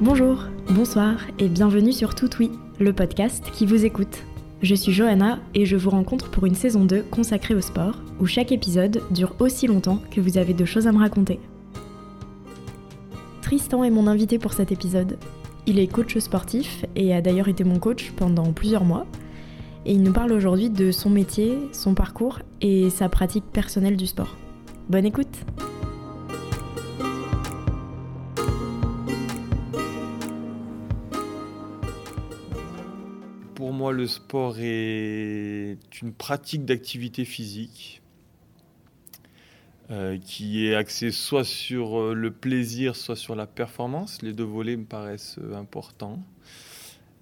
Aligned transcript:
Bonjour, 0.00 0.44
bonsoir 0.70 1.16
et 1.40 1.48
bienvenue 1.48 1.92
sur 1.92 2.14
Tout 2.14 2.30
Oui, 2.38 2.52
le 2.78 2.92
podcast 2.92 3.44
qui 3.52 3.66
vous 3.66 3.84
écoute. 3.84 4.22
Je 4.62 4.76
suis 4.76 4.92
Johanna 4.92 5.40
et 5.56 5.66
je 5.66 5.74
vous 5.74 5.90
rencontre 5.90 6.30
pour 6.30 6.46
une 6.46 6.54
saison 6.54 6.84
2 6.84 7.02
consacrée 7.10 7.56
au 7.56 7.60
sport, 7.60 7.96
où 8.20 8.26
chaque 8.26 8.52
épisode 8.52 9.02
dure 9.10 9.34
aussi 9.40 9.66
longtemps 9.66 10.00
que 10.12 10.20
vous 10.20 10.38
avez 10.38 10.54
de 10.54 10.64
choses 10.64 10.86
à 10.86 10.92
me 10.92 11.00
raconter. 11.00 11.40
Tristan 13.42 13.82
est 13.82 13.90
mon 13.90 14.06
invité 14.06 14.38
pour 14.38 14.52
cet 14.52 14.70
épisode. 14.70 15.18
Il 15.66 15.80
est 15.80 15.88
coach 15.88 16.16
sportif 16.18 16.84
et 16.94 17.12
a 17.12 17.20
d'ailleurs 17.20 17.48
été 17.48 17.64
mon 17.64 17.80
coach 17.80 18.12
pendant 18.12 18.52
plusieurs 18.52 18.84
mois. 18.84 19.04
Et 19.84 19.94
il 19.94 20.02
nous 20.04 20.12
parle 20.12 20.30
aujourd'hui 20.30 20.70
de 20.70 20.92
son 20.92 21.10
métier, 21.10 21.58
son 21.72 21.94
parcours 21.94 22.38
et 22.60 22.88
sa 22.90 23.08
pratique 23.08 23.46
personnelle 23.52 23.96
du 23.96 24.06
sport. 24.06 24.36
Bonne 24.88 25.06
écoute! 25.06 25.44
Le 33.92 34.06
sport 34.06 34.56
est 34.58 35.78
une 36.02 36.12
pratique 36.12 36.64
d'activité 36.64 37.24
physique 37.24 38.02
euh, 39.90 40.18
qui 40.18 40.66
est 40.66 40.74
axée 40.74 41.10
soit 41.10 41.44
sur 41.44 41.98
euh, 41.98 42.12
le 42.12 42.30
plaisir, 42.30 42.94
soit 42.94 43.16
sur 43.16 43.34
la 43.34 43.46
performance. 43.46 44.20
Les 44.20 44.34
deux 44.34 44.44
volets 44.44 44.76
me 44.76 44.84
paraissent 44.84 45.38
euh, 45.42 45.56
importants. 45.56 46.22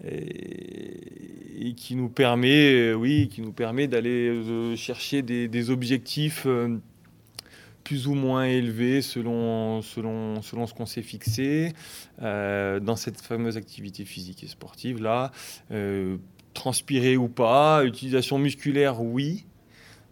Et, 0.05 1.75
qui 1.77 1.95
nous 1.95 2.09
permet, 2.09 2.92
oui, 2.92 3.28
qui 3.28 3.41
nous 3.41 3.53
permet 3.53 3.87
d'aller 3.87 4.77
chercher 4.77 5.22
des, 5.22 5.70
objectifs 5.70 6.47
plus 7.84 8.06
ou 8.06 8.14
moins 8.14 8.44
élevés 8.44 9.00
selon 9.00 9.83
ce 9.83 10.75
qu'on 10.75 10.87
s'est 10.87 11.03
fixé 11.03 11.72
dans 12.20 12.97
cette 12.97 13.20
fameuse 13.20 13.56
activité 13.56 14.05
physique 14.05 14.44
et 14.44 14.48
sportive 14.48 15.03
là 15.03 15.33
transpirer 16.57 17.17
ou 17.17 17.29
pas, 17.29 17.85
utilisation 17.85 18.39
musculaire, 18.39 19.01
oui. 19.01 19.45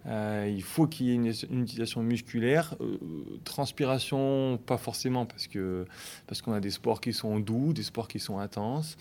Euh, 0.07 0.53
il 0.55 0.63
faut 0.63 0.87
qu'il 0.87 1.07
y 1.07 1.11
ait 1.11 1.15
une, 1.15 1.63
utilisation 1.63 2.03
musculaire. 2.03 2.77
Euh, 2.81 2.99
transpiration, 3.45 4.59
pas 4.67 4.77
forcément, 4.77 5.25
parce 5.25 5.47
que 5.47 5.87
parce 6.27 6.43
qu'on 6.43 6.53
a 6.53 6.61
des 6.61 6.71
sports 6.71 7.01
qui 7.01 7.13
sont 7.15 7.41
doux, 7.41 7.73
des 7.73 7.83
sports 7.83 8.07
qui 8.07 8.21
sont 8.21 8.39
intenses. 8.39 8.97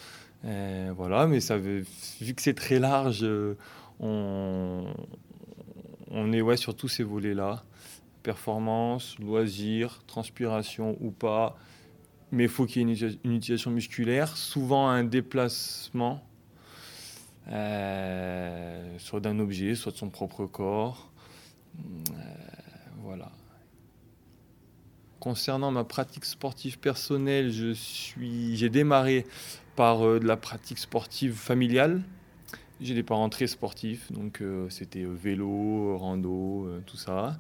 Euh, 0.46 0.94
voilà, 0.96 1.28
mais 1.28 1.42
ça 1.42 1.58
vu 1.58 1.86
que 2.36 2.42
c'est 2.42 2.54
très 2.54 2.80
large, 2.80 3.26
on, 4.00 4.86
on 6.10 6.34
est 6.34 6.42
ouais, 6.42 6.58
sur 6.58 6.76
tous 6.76 6.88
ces 6.88 7.04
volets-là. 7.04 7.64
Performance, 8.24 9.18
loisir, 9.20 10.02
transpiration 10.08 10.98
ou 11.02 11.12
pas. 11.12 11.58
Mais 12.32 12.44
il 12.44 12.50
faut 12.50 12.66
qu'il 12.66 12.90
y 12.90 12.92
ait 12.92 13.10
une 13.26 13.34
utilisation 13.34 13.70
musculaire, 13.70 14.38
souvent 14.38 14.88
un 14.88 15.04
déplacement 15.04 16.24
euh, 17.50 18.96
soit 19.00 19.20
d'un 19.20 19.40
objet, 19.40 19.76
soit 19.76 19.92
de 19.92 19.98
son 19.98 20.10
propre 20.10 20.46
corps. 20.46 21.12
Euh, 21.78 22.14
voilà. 23.02 23.32
Concernant 25.20 25.72
ma 25.72 25.84
pratique 25.84 26.26
sportive 26.26 26.80
personnelle, 26.80 27.52
je 27.52 27.74
suis, 27.74 28.56
j'ai 28.56 28.70
démarré 28.70 29.26
par 29.76 30.06
euh, 30.06 30.20
de 30.20 30.26
la 30.26 30.38
pratique 30.38 30.78
sportive 30.78 31.34
familiale. 31.34 32.02
J'ai 32.82 32.96
des 32.96 33.04
parents 33.04 33.30
très 33.30 33.48
sportifs, 33.48 34.12
donc 34.12 34.44
c'était 34.68 35.06
vélo, 35.06 35.96
rando, 35.98 36.68
tout 36.86 36.98
ça. 36.98 37.38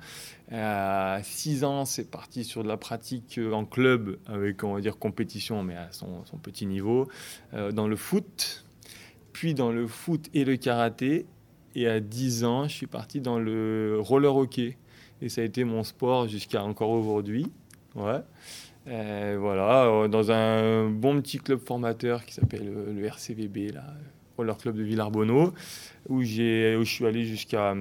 À 0.49 1.19
6 1.21 1.65
ans, 1.65 1.83
c'est 1.83 2.09
parti 2.09 2.45
sur 2.45 2.63
de 2.63 2.69
la 2.69 2.77
pratique 2.77 3.41
en 3.51 3.65
club, 3.65 4.19
avec, 4.27 4.63
on 4.63 4.73
va 4.73 4.79
dire, 4.79 4.97
compétition, 4.97 5.61
mais 5.61 5.75
à 5.75 5.89
son 5.91 6.37
petit 6.41 6.65
niveau. 6.65 7.09
dans 7.51 7.87
le 7.87 7.95
foot, 7.97 8.63
puis 9.33 9.53
dans 9.53 9.71
le 9.71 9.87
foot 9.87 10.29
et 10.33 10.45
le 10.45 10.55
karaté. 10.55 11.25
Et 11.75 11.87
à 11.87 11.99
10 11.99 12.43
ans, 12.43 12.67
je 12.67 12.73
suis 12.73 12.87
parti 12.87 13.19
dans 13.19 13.39
le 13.39 13.97
roller 13.99 14.35
hockey. 14.35 14.77
Et 15.21 15.29
ça 15.29 15.41
a 15.41 15.43
été 15.43 15.63
mon 15.63 15.83
sport 15.83 16.27
jusqu'à 16.27 16.63
encore 16.63 16.91
aujourd'hui. 16.91 17.47
Ouais. 17.95 18.21
voilà, 18.85 19.85
euh, 19.85 20.07
dans 20.07 20.31
un 20.31 20.89
bon 20.89 21.21
petit 21.21 21.39
club 21.39 21.59
formateur 21.59 22.25
qui 22.25 22.33
s'appelle 22.33 22.67
euh, 22.67 22.93
le 22.93 23.05
RCVB, 23.05 23.73
là, 23.73 23.83
Roller 24.37 24.57
Club 24.57 24.75
de 24.77 24.83
Villarbonneau, 24.83 25.53
où, 26.09 26.17
où 26.17 26.23
je 26.23 26.83
suis 26.85 27.05
allé 27.05 27.25
jusqu'à 27.25 27.75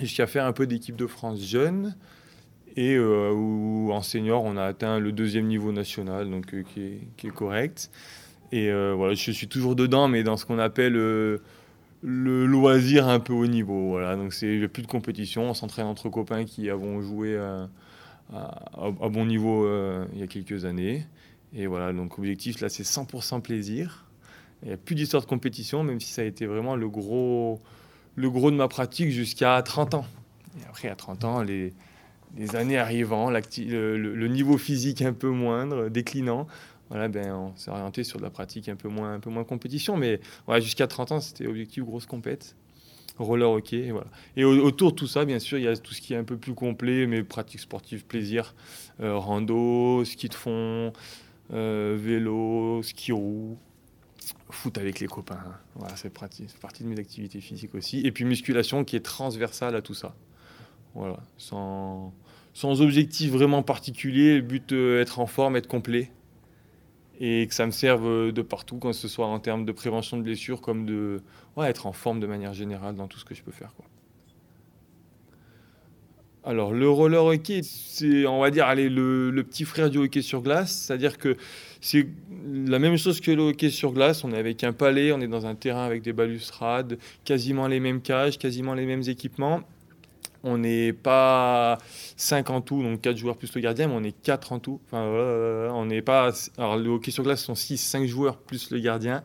jusqu'à 0.00 0.26
faire 0.26 0.46
un 0.46 0.52
peu 0.52 0.66
d'équipe 0.66 0.96
de 0.96 1.06
France 1.06 1.40
jeune 1.40 1.94
et 2.76 2.94
euh, 2.94 3.32
où 3.32 3.92
en 3.92 4.02
senior 4.02 4.44
on 4.44 4.56
a 4.56 4.64
atteint 4.64 4.98
le 4.98 5.12
deuxième 5.12 5.46
niveau 5.46 5.72
national, 5.72 6.30
donc 6.30 6.46
qui, 6.46 6.80
est, 6.80 6.98
qui, 7.16 7.26
est, 7.26 7.30
correct. 7.30 7.90
Et 8.52 8.68
euh, 8.68 8.94
voilà, 8.96 9.14
je 9.14 9.30
suis 9.30 9.48
toujours 9.48 9.76
dedans, 9.76 10.08
mais 10.08 10.22
dans 10.22 10.36
ce 10.36 10.44
qu'on 10.44 10.58
appelle 10.58 10.96
euh, 10.96 11.38
le 12.02 12.46
loisir 12.46 13.08
un 13.08 13.20
peu 13.20 13.32
haut 13.32 13.46
niveau. 13.46 13.90
Voilà, 13.90 14.16
donc 14.16 14.32
c'est 14.32 14.68
plus 14.68 14.82
de 14.82 14.88
compétition. 14.88 15.50
On 15.50 15.54
s'entraîne 15.54 15.86
entre 15.86 16.08
copains 16.08 16.44
qui 16.44 16.68
avons 16.68 17.00
joué 17.00 17.36
à, 17.36 17.68
bon 19.08 19.26
niveau 19.26 19.66
euh, 19.66 20.04
il 20.14 20.20
y 20.20 20.22
a 20.22 20.26
quelques 20.26 20.64
années. 20.64 21.06
Et 21.54 21.66
voilà, 21.66 21.92
donc 21.92 22.18
objectif 22.18 22.60
là, 22.60 22.68
c'est 22.68 22.84
100% 22.84 23.40
plaisir. 23.40 24.06
Il 24.62 24.68
n'y 24.68 24.74
a 24.74 24.76
plus 24.76 24.94
d'histoire 24.94 25.22
de 25.22 25.28
compétition, 25.28 25.82
même 25.82 26.00
si 26.00 26.12
ça 26.12 26.22
a 26.22 26.24
été 26.24 26.46
vraiment 26.46 26.76
le 26.76 26.88
gros, 26.88 27.60
le 28.14 28.30
gros 28.30 28.50
de 28.50 28.56
ma 28.56 28.68
pratique 28.68 29.10
jusqu'à 29.10 29.60
30 29.62 29.94
ans. 29.94 30.06
Et 30.60 30.68
après, 30.68 30.88
à 30.88 30.96
30 30.96 31.24
ans, 31.24 31.42
les, 31.42 31.72
années 32.54 32.78
arrivant, 32.78 33.30
le, 33.30 34.26
niveau 34.26 34.58
physique 34.58 35.02
un 35.02 35.12
peu 35.12 35.28
moindre, 35.28 35.88
déclinant, 35.88 36.46
voilà, 36.90 37.06
ben, 37.06 37.32
on 37.32 37.56
s'est 37.56 37.70
orienté 37.70 38.02
sur 38.02 38.18
de 38.18 38.24
la 38.24 38.30
pratique 38.30 38.68
un 38.68 38.74
peu 38.74 38.88
moins, 38.88 39.14
un 39.14 39.20
peu 39.20 39.30
moins 39.30 39.44
compétition. 39.44 39.96
Mais 39.96 40.20
voilà, 40.46 40.60
jusqu'à 40.60 40.88
30 40.88 41.12
ans, 41.12 41.20
c'était 41.20 41.46
objectif 41.46 41.84
grosse 41.84 42.04
compète. 42.04 42.56
Roller 43.16 43.48
hockey, 43.48 43.86
et 43.86 43.92
voilà. 43.92 44.08
Et 44.36 44.44
autour 44.44 44.92
de 44.92 44.96
tout 44.96 45.06
ça, 45.06 45.24
bien 45.24 45.38
sûr, 45.38 45.58
il 45.58 45.64
y 45.64 45.68
a 45.68 45.76
tout 45.76 45.92
ce 45.94 46.00
qui 46.00 46.14
est 46.14 46.16
un 46.16 46.24
peu 46.24 46.36
plus 46.36 46.54
complet, 46.54 47.06
mais 47.06 47.22
pratique 47.22 47.60
sportive, 47.60 48.04
plaisir, 48.06 48.54
euh, 49.00 49.16
rando, 49.16 50.04
ski 50.04 50.28
de 50.28 50.34
fond, 50.34 50.92
euh, 51.52 51.96
vélo, 52.00 52.82
ski 52.82 53.12
roue, 53.12 53.58
foot 54.48 54.78
avec 54.78 55.00
les 55.00 55.06
copains. 55.06 55.44
Voilà, 55.76 55.94
c'est 55.96 56.12
partie 56.12 56.46
de 56.46 56.88
mes 56.88 56.98
activités 56.98 57.40
physiques 57.40 57.74
aussi. 57.74 58.00
Et 58.00 58.10
puis 58.10 58.24
musculation 58.24 58.84
qui 58.84 58.96
est 58.96 59.04
transversale 59.04 59.76
à 59.76 59.82
tout 59.82 59.94
ça. 59.94 60.14
Voilà, 60.94 61.20
sans, 61.36 62.14
sans 62.54 62.80
objectif 62.80 63.30
vraiment 63.30 63.62
particulier, 63.62 64.36
le 64.36 64.42
but 64.42 64.72
euh, 64.72 65.02
être 65.02 65.20
en 65.20 65.26
forme, 65.26 65.56
être 65.56 65.68
complet 65.68 66.10
et 67.20 67.46
que 67.46 67.54
ça 67.54 67.66
me 67.66 67.70
serve 67.70 68.06
euh, 68.06 68.32
de 68.32 68.42
partout, 68.42 68.78
quand 68.78 68.94
ce 68.94 69.06
soit 69.06 69.26
en 69.26 69.38
termes 69.38 69.64
de 69.66 69.72
prévention 69.72 70.16
de 70.16 70.22
blessures, 70.22 70.60
comme 70.60 70.86
de 70.86 71.20
être 71.62 71.86
en 71.86 71.92
forme 71.92 72.20
de 72.20 72.26
manière 72.26 72.54
générale 72.54 72.94
dans 72.94 73.06
tout 73.06 73.18
ce 73.18 73.24
que 73.26 73.34
je 73.34 73.42
peux 73.42 73.52
faire. 73.52 73.70
Alors, 76.42 76.72
le 76.72 76.88
roller 76.88 77.22
hockey, 77.22 77.60
c'est, 77.62 78.26
on 78.26 78.40
va 78.40 78.50
dire, 78.50 78.64
allez, 78.64 78.88
le, 78.88 79.30
le, 79.30 79.42
petit 79.44 79.64
frère 79.64 79.90
du 79.90 79.98
hockey 79.98 80.22
sur 80.22 80.40
glace, 80.40 80.86
c'est-à-dire 80.86 81.18
que 81.18 81.36
c'est 81.82 82.08
la 82.46 82.78
même 82.78 82.96
chose 82.96 83.20
que 83.20 83.30
le 83.30 83.42
hockey 83.42 83.68
sur 83.68 83.92
glace. 83.92 84.24
On 84.24 84.32
est 84.32 84.38
avec 84.38 84.64
un 84.64 84.72
palais, 84.72 85.12
on 85.12 85.20
est 85.20 85.28
dans 85.28 85.44
un 85.44 85.54
terrain 85.54 85.84
avec 85.84 86.00
des 86.00 86.14
balustrades, 86.14 86.98
quasiment 87.24 87.66
les 87.66 87.78
mêmes 87.78 88.00
cages, 88.00 88.38
quasiment 88.38 88.72
les 88.72 88.86
mêmes 88.86 89.02
équipements. 89.06 89.60
On 90.42 90.58
n'est 90.58 90.92
pas 90.92 91.78
5 92.16 92.50
en 92.50 92.60
tout, 92.60 92.82
donc 92.82 93.00
4 93.00 93.16
joueurs 93.16 93.36
plus 93.36 93.54
le 93.54 93.60
gardien, 93.60 93.88
mais 93.88 93.94
on 93.94 94.02
est 94.02 94.18
4 94.22 94.52
en 94.52 94.58
tout. 94.58 94.80
On 94.92 95.84
n'est 95.86 96.02
pas. 96.02 96.30
Alors, 96.56 96.76
le 96.76 96.88
hockey 96.90 97.10
sur 97.10 97.24
glace 97.24 97.42
sont 97.42 97.54
6, 97.54 97.76
5 97.76 98.06
joueurs 98.06 98.38
plus 98.38 98.70
le 98.70 98.78
gardien. 98.78 99.22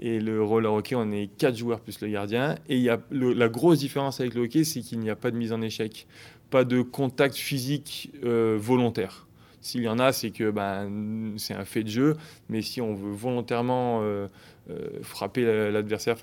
Et 0.00 0.18
le 0.20 0.42
roller 0.42 0.72
hockey, 0.72 0.94
on 0.96 1.10
est 1.12 1.28
4 1.38 1.56
joueurs 1.56 1.80
plus 1.80 2.00
le 2.00 2.08
gardien. 2.08 2.56
Et 2.68 2.78
y 2.78 2.88
a 2.88 3.00
la 3.10 3.48
grosse 3.48 3.78
différence 3.78 4.20
avec 4.20 4.34
le 4.34 4.42
hockey, 4.42 4.64
c'est 4.64 4.80
qu'il 4.80 5.00
n'y 5.00 5.10
a 5.10 5.16
pas 5.16 5.30
de 5.30 5.36
mise 5.36 5.52
en 5.52 5.60
échec, 5.60 6.06
pas 6.50 6.64
de 6.64 6.82
contact 6.82 7.36
physique 7.36 8.12
euh, 8.24 8.56
volontaire. 8.60 9.26
S'il 9.60 9.82
y 9.82 9.88
en 9.88 9.98
a, 9.98 10.12
c'est 10.12 10.30
que 10.30 10.50
ben, 10.50 11.34
c'est 11.38 11.54
un 11.54 11.64
fait 11.64 11.82
de 11.82 11.88
jeu, 11.88 12.16
mais 12.50 12.60
si 12.60 12.82
on 12.82 12.92
veut 12.94 13.12
volontairement 13.12 14.00
euh, 14.02 14.28
euh, 14.70 15.02
frapper 15.02 15.44
l'adversaire, 15.70 16.16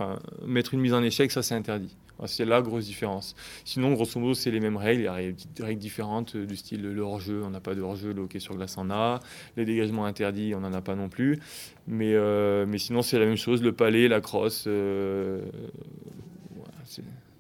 mettre 0.46 0.74
une 0.74 0.82
mise 0.82 0.94
en 0.94 1.04
échec, 1.04 1.32
ça 1.32 1.44
c'est 1.44 1.56
interdit. 1.56 1.96
C'est 2.28 2.46
la 2.46 2.62
grosse 2.62 2.86
différence. 2.86 3.36
Sinon, 3.66 3.94
grosso 3.94 4.20
modo, 4.20 4.36
c'est 4.36 4.52
les 4.52 4.60
mêmes 4.60 4.78
règles. 4.78 5.02
Il 5.18 5.26
y 5.26 5.30
a 5.30 5.32
des 5.32 5.64
règles 5.64 5.80
différentes 5.80 6.38
du 6.38 6.56
style 6.56 6.84
le 6.84 7.02
hors-jeu, 7.02 7.42
on 7.44 7.50
n'a 7.50 7.60
pas 7.60 7.74
de 7.74 7.82
hors-jeu, 7.82 8.14
le 8.14 8.22
hockey 8.22 8.40
sur 8.40 8.56
glace 8.56 8.78
en 8.78 8.92
a. 8.92 9.20
Les 9.58 9.66
dégagements 9.66 10.06
interdits, 10.06 10.54
on 10.56 10.60
n'en 10.60 10.74
a 10.74 10.82
pas 10.82 10.96
non 10.96 11.10
plus. 11.10 11.40
Mais, 11.88 12.14
euh, 12.14 12.78
sinon, 12.78 13.02
c'est 13.02 13.18
la 13.18 13.26
même 13.26 13.38
chose. 13.38 13.64
Le 13.64 13.72
palais, 13.72 14.08
la 14.08 14.22
crosse, 14.22 14.66
euh, 14.68 15.42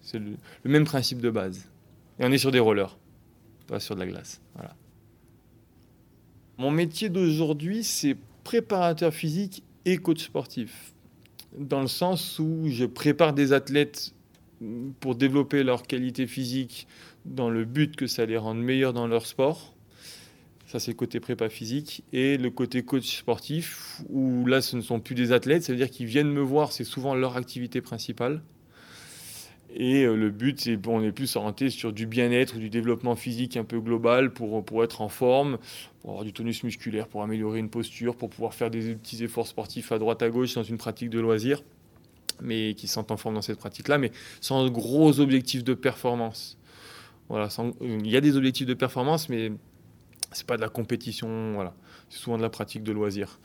c'est 0.01 0.19
le, 0.19 0.35
même 0.65 0.85
principe 0.85 1.21
de 1.21 1.29
base. 1.29 1.69
Et 2.19 2.25
on 2.25 2.31
est 2.31 2.37
sur 2.37 2.51
des 2.51 2.59
rollers, 2.59 2.97
pas 3.67 3.79
sur 3.79 3.95
de 3.95 3.99
la 3.99 4.07
glace. 4.07 4.41
Mon 6.57 6.71
métier 6.71 7.09
d'aujourd'hui, 7.09 7.83
c'est 7.83 8.17
préparateur 8.43 9.13
physique 9.13 9.63
et 9.85 9.97
coach 9.97 10.23
sportif. 10.23 10.90
Dans 11.57 11.81
le 11.81 11.87
sens 11.87 12.39
où 12.39 12.67
je 12.67 12.85
prépare 12.85 13.33
des 13.33 13.53
athlètes 13.53 14.13
pour 14.99 15.15
développer 15.15 15.63
leur 15.63 15.83
qualité 15.83 16.27
physique 16.27 16.87
dans 17.25 17.49
le 17.49 17.65
but 17.65 17.95
que 17.95 18.07
ça 18.07 18.25
les 18.25 18.37
rende 18.37 18.61
meilleurs 18.61 18.93
dans 18.93 19.07
leur 19.07 19.25
sport. 19.25 19.73
Ça, 20.67 20.79
c'est 20.79 20.91
le 20.91 20.95
côté 20.95 21.19
prépa 21.19 21.49
physique. 21.49 22.03
Et 22.13 22.37
le 22.37 22.49
côté 22.49 22.83
coach 22.83 23.17
sportif, 23.17 24.01
où 24.09 24.45
là, 24.45 24.61
ce 24.61 24.77
ne 24.77 24.81
sont 24.81 25.01
plus 25.01 25.15
des 25.15 25.33
athlètes, 25.33 25.63
ça 25.63 25.73
veut 25.73 25.77
dire 25.77 25.89
qu'ils 25.89 26.05
viennent 26.05 26.31
me 26.31 26.41
voir, 26.41 26.71
c'est 26.71 26.85
souvent 26.85 27.13
leur 27.13 27.35
activité 27.35 27.81
principale. 27.81 28.41
Et 29.73 30.03
euh, 30.03 30.15
le 30.15 30.29
but, 30.29 30.59
c'est 30.59 30.77
on 30.87 31.01
est 31.01 31.11
plus 31.11 31.35
orienté 31.35 31.69
sur 31.69 31.93
du 31.93 32.05
bien-être 32.05 32.57
du 32.57 32.69
développement 32.69 33.15
physique 33.15 33.57
un 33.57 33.63
peu 33.63 33.79
global 33.79 34.33
pour, 34.33 34.63
pour 34.65 34.83
être 34.83 35.01
en 35.01 35.09
forme, 35.09 35.57
pour 36.01 36.11
avoir 36.11 36.25
du 36.25 36.33
tonus 36.33 36.63
musculaire, 36.63 37.07
pour 37.07 37.23
améliorer 37.23 37.59
une 37.59 37.69
posture, 37.69 38.15
pour 38.15 38.29
pouvoir 38.29 38.53
faire 38.53 38.69
des 38.69 38.95
petits 38.95 39.23
efforts 39.23 39.47
sportifs 39.47 39.91
à 39.91 39.99
droite 39.99 40.21
à 40.21 40.29
gauche 40.29 40.55
dans 40.55 40.63
une 40.63 40.77
pratique 40.77 41.09
de 41.09 41.19
loisir, 41.19 41.63
mais 42.41 42.73
qui 42.73 42.87
sont 42.87 43.11
en 43.11 43.17
forme 43.17 43.35
dans 43.35 43.41
cette 43.41 43.59
pratique-là, 43.59 43.97
mais 43.97 44.11
sans 44.41 44.69
gros 44.69 45.19
objectifs 45.19 45.63
de 45.63 45.73
performance. 45.73 46.57
Voilà, 47.29 47.47
il 47.81 48.07
y 48.07 48.17
a 48.17 48.21
des 48.21 48.35
objectifs 48.35 48.67
de 48.67 48.73
performance, 48.73 49.29
mais 49.29 49.53
c'est 50.33 50.45
pas 50.45 50.57
de 50.57 50.61
la 50.61 50.69
compétition, 50.69 51.53
voilà. 51.53 51.73
C'est 52.09 52.19
souvent 52.19 52.37
de 52.37 52.41
la 52.41 52.49
pratique 52.49 52.83
de 52.83 52.91
loisir. 52.91 53.39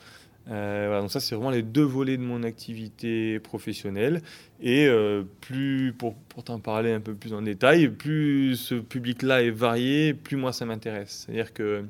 Euh, 0.48 1.00
donc 1.00 1.10
ça, 1.10 1.20
c'est 1.20 1.34
vraiment 1.34 1.50
les 1.50 1.62
deux 1.62 1.82
volets 1.82 2.16
de 2.16 2.22
mon 2.22 2.42
activité 2.42 3.40
professionnelle. 3.40 4.22
Et 4.60 4.86
euh, 4.86 5.22
plus, 5.40 5.92
pour, 5.92 6.14
pour 6.14 6.44
t'en 6.44 6.60
parler 6.60 6.92
un 6.92 7.00
peu 7.00 7.14
plus 7.14 7.32
en 7.34 7.42
détail, 7.42 7.88
plus 7.88 8.56
ce 8.56 8.74
public-là 8.76 9.42
est 9.42 9.50
varié, 9.50 10.14
plus 10.14 10.36
moi 10.36 10.52
ça 10.52 10.64
m'intéresse. 10.64 11.24
C'est-à-dire 11.26 11.52
que 11.52 11.84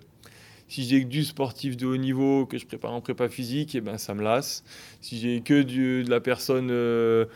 si 0.69 0.83
j'ai 0.85 1.03
que 1.05 1.09
du 1.09 1.23
sportif 1.25 1.77
de 1.77 1.87
haut 1.87 1.97
niveau 1.97 2.45
que 2.45 2.59
je 2.59 2.67
prépare 2.67 2.93
en 2.93 3.01
prépa 3.01 3.29
physique, 3.29 3.75
eh 3.75 3.81
ben 3.81 3.99
ça 3.99 4.15
me 4.15 4.23
lasse. 4.23 4.65
Si 5.01 5.19
j'ai 5.19 5.41
que 5.41 5.63
de 5.63 6.09
la 6.11 6.21
personne 6.21 6.71
euh, 6.71 7.27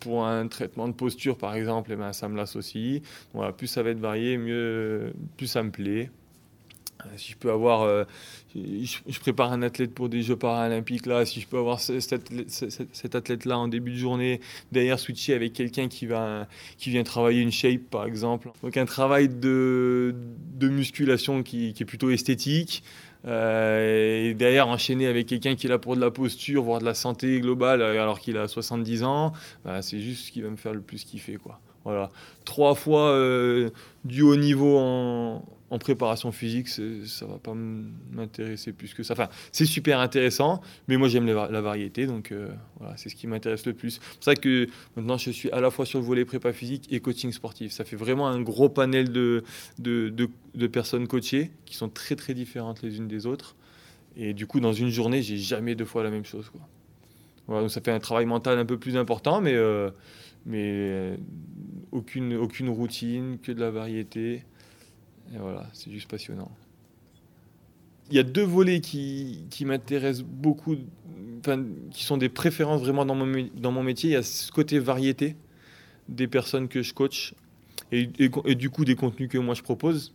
pour 0.00 0.26
un 0.26 0.46
traitement 0.48 0.88
de 0.88 0.94
posture, 0.94 1.36
par 1.36 1.54
exemple, 1.54 1.90
eh 1.92 1.96
ben 1.96 2.12
ça 2.12 2.28
me 2.28 2.36
lasse 2.36 2.56
aussi. 2.56 3.02
Voilà, 3.34 3.52
plus 3.52 3.66
ça 3.66 3.82
va 3.82 3.90
être 3.90 4.00
varié, 4.00 4.38
mieux, 4.38 5.12
plus 5.36 5.48
ça 5.48 5.62
me 5.62 5.70
plaît. 5.70 6.10
Euh, 7.04 7.08
si 7.16 7.32
je 7.32 7.36
peux 7.36 7.50
avoir, 7.50 7.82
euh, 7.82 8.04
je, 8.54 9.20
prépare 9.20 9.52
un 9.52 9.62
athlète 9.62 9.92
pour 9.92 10.08
des 10.08 10.22
Jeux 10.22 10.36
paralympiques 10.36 11.06
là, 11.06 11.26
si 11.26 11.40
je 11.40 11.46
peux 11.46 11.58
avoir 11.58 11.80
cet, 11.80 12.14
athlète-là 13.14 13.58
en 13.58 13.68
début 13.68 13.92
de 13.92 13.96
journée, 13.96 14.40
derrière 14.72 14.98
switcher 14.98 15.34
avec 15.34 15.52
quelqu'un 15.52 15.88
qui 15.88 16.08
qui 16.78 16.90
vient 16.90 17.02
travailler 17.02 17.42
une 17.42 17.52
shape 17.52 17.82
par 17.90 18.06
exemple. 18.06 18.50
Donc 18.62 18.76
un 18.76 18.86
travail 18.86 19.28
de, 19.28 20.14
de 20.54 20.68
musculation 20.68 21.42
qui, 21.42 21.74
qui, 21.74 21.82
est 21.82 21.86
plutôt 21.86 22.10
esthétique. 22.10 22.82
Euh, 23.26 24.28
et 24.30 24.34
derrière 24.34 24.68
enchaîner 24.68 25.06
avec 25.06 25.26
quelqu'un 25.26 25.56
qui 25.56 25.66
est 25.66 25.70
là 25.70 25.78
pour 25.78 25.96
de 25.96 26.00
la 26.00 26.10
posture, 26.10 26.62
voire 26.62 26.80
de 26.80 26.84
la 26.84 26.94
santé 26.94 27.40
globale, 27.40 27.82
alors 27.82 28.20
qu'il 28.20 28.36
a 28.36 28.46
70 28.46 29.02
ans, 29.02 29.32
bah, 29.64 29.82
c'est 29.82 29.98
juste 29.98 30.26
ce 30.26 30.32
qui 30.32 30.42
va 30.42 30.50
me 30.50 30.56
faire 30.56 30.72
le 30.72 30.80
plus 30.80 31.04
kiffer 31.04 31.36
quoi. 31.36 31.60
Voilà, 31.86 32.10
trois 32.44 32.74
fois 32.74 33.16
du 34.04 34.22
haut 34.22 34.34
niveau 34.34 34.76
en, 34.78 35.44
préparation 35.78 36.32
physique, 36.32 36.68
ça 36.68 37.26
va 37.26 37.38
pas 37.38 37.54
m'intéresser 37.54 38.72
plus 38.72 38.92
que 38.92 39.04
ça. 39.04 39.12
Enfin, 39.12 39.28
c'est 39.52 39.66
super 39.66 40.00
intéressant, 40.00 40.60
mais 40.88 40.96
moi 40.96 41.06
j'aime 41.06 41.26
la 41.26 41.60
variété, 41.60 42.06
donc 42.06 42.32
euh, 42.32 42.48
voilà, 42.80 42.96
c'est 42.96 43.08
ce 43.08 43.14
qui 43.14 43.28
m'intéresse 43.28 43.66
le 43.66 43.74
plus. 43.74 44.00
C'est 44.14 44.24
ça 44.24 44.34
que 44.34 44.66
maintenant 44.96 45.16
je 45.16 45.30
suis 45.30 45.48
à 45.52 45.60
la 45.60 45.70
fois 45.70 45.86
sur 45.86 46.00
le 46.00 46.04
volet 46.04 46.24
prépa 46.24 46.52
physique 46.52 46.90
et 46.90 46.98
coaching 46.98 47.30
sportif. 47.30 47.70
Ça 47.70 47.84
fait 47.84 47.94
vraiment 47.94 48.26
un 48.26 48.40
gros 48.40 48.68
panel 48.68 49.12
de, 49.12 49.44
de, 49.78 50.66
personnes 50.66 51.06
coachées 51.06 51.52
qui 51.66 51.76
sont 51.76 51.88
très 51.88 52.16
très 52.16 52.34
différentes 52.34 52.82
les 52.82 52.96
unes 52.96 53.06
des 53.06 53.26
autres. 53.26 53.54
Et 54.16 54.34
du 54.34 54.48
coup, 54.48 54.58
dans 54.58 54.72
une 54.72 54.88
journée, 54.88 55.22
j'ai 55.22 55.36
jamais 55.36 55.76
deux 55.76 55.84
fois 55.84 56.02
la 56.02 56.10
même 56.10 56.24
chose. 56.24 56.50
Voilà, 57.46 57.62
donc 57.62 57.70
ça 57.70 57.80
fait 57.80 57.92
un 57.92 58.00
travail 58.00 58.26
mental 58.26 58.58
un 58.58 58.64
peu 58.64 58.78
plus 58.78 58.96
important, 58.96 59.40
mais, 59.40 59.54
euh, 59.54 59.90
mais 60.46 60.64
euh, 60.64 61.16
aucune, 61.96 62.68
routine, 62.68 63.38
que 63.42 63.52
de 63.52 63.60
la 63.60 63.70
variété. 63.70 64.44
Et 65.34 65.38
voilà, 65.38 65.68
c'est 65.72 65.90
juste 65.90 66.08
passionnant. 66.08 66.50
Il 68.10 68.16
y 68.16 68.20
a 68.20 68.22
deux 68.22 68.44
volets 68.44 68.80
qui, 68.80 69.46
m'intéressent 69.62 70.24
beaucoup, 70.24 70.76
qui 71.90 72.04
sont 72.04 72.16
des 72.16 72.28
préférences 72.28 72.82
vraiment 72.82 73.04
dans 73.04 73.16
mon, 73.16 73.48
dans 73.56 73.72
mon 73.72 73.82
métier. 73.82 74.10
Il 74.10 74.12
y 74.12 74.16
a 74.16 74.22
ce 74.22 74.52
côté 74.52 74.78
variété 74.78 75.36
des 76.08 76.28
personnes 76.28 76.68
que 76.68 76.82
je 76.82 76.94
coach 76.94 77.34
et, 77.90 78.08
et, 78.18 78.54
du 78.54 78.70
coup 78.70 78.84
des 78.84 78.94
contenus 78.94 79.28
que 79.28 79.38
moi 79.38 79.54
je 79.54 79.62
propose. 79.62 80.14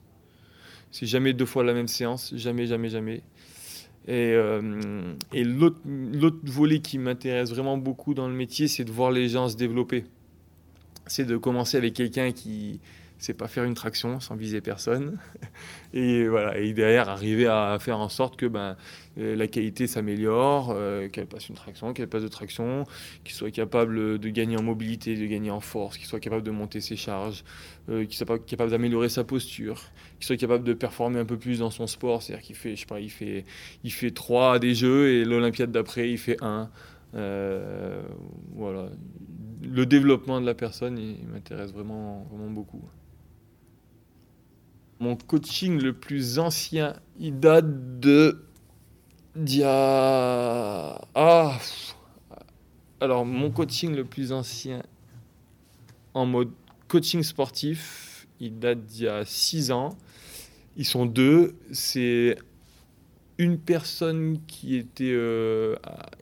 C'est 0.91 1.05
jamais 1.05 1.33
deux 1.33 1.45
fois 1.45 1.63
la 1.63 1.73
même 1.73 1.87
séance, 1.87 2.33
jamais, 2.35 2.65
jamais, 2.67 2.89
jamais. 2.89 3.21
Et, 4.07 4.33
euh, 4.33 5.13
et 5.31 5.43
l'autre 5.43 6.39
volet 6.43 6.79
qui 6.79 6.97
m'intéresse 6.97 7.49
vraiment 7.51 7.77
beaucoup 7.77 8.13
dans 8.13 8.27
le 8.27 8.33
métier, 8.33 8.67
c'est 8.67 8.83
de 8.83 8.91
voir 8.91 9.11
les 9.11 9.29
gens 9.29 9.47
se 9.47 9.55
développer. 9.55 10.05
C'est 11.07 11.25
de 11.25 11.37
commencer 11.37 11.77
avec 11.77 11.93
quelqu'un 11.93 12.31
qui, 12.31 12.79
c'est 13.21 13.35
pas 13.35 13.47
faire 13.47 13.65
une 13.65 13.75
traction 13.75 14.19
sans 14.19 14.35
viser 14.35 14.61
personne. 14.61 15.19
Et 15.93 16.27
voilà, 16.27 16.57
et 16.57 16.71
derrière 16.73 17.09
arriver 17.09 17.47
à 17.47 17.77
faire 17.77 17.99
en 17.99 18.07
sorte 18.07 18.37
que 18.37 18.45
ben, 18.45 18.77
euh, 19.17 19.35
la 19.35 19.47
qualité 19.47 19.87
s'améliore, 19.87 20.71
euh, 20.73 21.09
qu'elle 21.09 21.27
passe 21.27 21.49
une 21.49 21.55
traction, 21.55 21.91
qu'elle 21.91 22.07
passe 22.07 22.23
de 22.23 22.29
traction, 22.29 22.85
qu'il 23.25 23.35
soit 23.35 23.51
capable 23.51 24.17
de 24.17 24.29
gagner 24.29 24.57
en 24.57 24.63
mobilité, 24.63 25.17
de 25.17 25.25
gagner 25.25 25.51
en 25.51 25.59
force, 25.59 25.97
qu'il 25.97 26.07
soit 26.07 26.21
capable 26.21 26.43
de 26.43 26.51
monter 26.51 26.79
ses 26.79 26.95
charges, 26.95 27.43
euh, 27.89 28.05
qu'il 28.05 28.15
soit 28.15 28.39
capable 28.45 28.71
d'améliorer 28.71 29.09
sa 29.09 29.25
posture, 29.25 29.83
qu'il 30.17 30.27
soit 30.27 30.37
capable 30.37 30.63
de 30.63 30.73
performer 30.73 31.19
un 31.19 31.25
peu 31.25 31.37
plus 31.37 31.59
dans 31.59 31.71
son 31.71 31.87
sport, 31.87 32.23
c'est-à-dire 32.23 32.45
qu'il 32.45 32.55
fait, 32.55 32.77
je 32.77 32.81
sais 32.81 32.85
pas, 32.85 33.01
il 33.01 33.11
fait, 33.11 33.43
il 33.83 33.91
fait 33.91 34.11
3 34.11 34.59
des 34.59 34.73
jeux 34.73 35.09
et 35.09 35.25
l'Olympiade 35.25 35.71
d'après 35.71 36.09
il 36.09 36.17
fait 36.17 36.37
1. 36.41 36.69
Voilà, 37.13 38.89
le 39.61 39.85
développement 39.85 40.41
de 40.41 40.45
la 40.45 40.53
personne, 40.53 40.97
il, 40.97 41.27
m'intéresse 41.27 41.71
vraiment, 41.71 42.25
vraiment 42.31 42.49
beaucoup. 42.49 42.81
Mon 44.99 45.15
coaching 45.15 45.81
le 45.81 45.93
plus 45.93 46.39
ancien, 46.39 46.95
il 47.19 47.39
date 47.39 47.99
de. 47.99 48.45
Dia... 49.35 50.99
Ah 51.15 51.57
Alors, 52.99 53.25
mon 53.25 53.49
coaching 53.49 53.95
le 53.95 54.03
plus 54.03 54.31
ancien 54.31 54.83
en 56.13 56.25
mode 56.25 56.51
coaching 56.87 57.23
sportif, 57.23 58.27
il 58.39 58.59
date 58.59 58.85
d'il 58.85 59.05
y 59.05 59.07
a 59.07 59.23
6 59.23 59.71
ans. 59.71 59.97
Ils 60.75 60.85
sont 60.85 61.05
deux. 61.05 61.55
C'est 61.71 62.37
une 63.41 63.57
personne 63.57 64.37
qui 64.45 64.75
était 64.75 65.11
euh, 65.11 65.75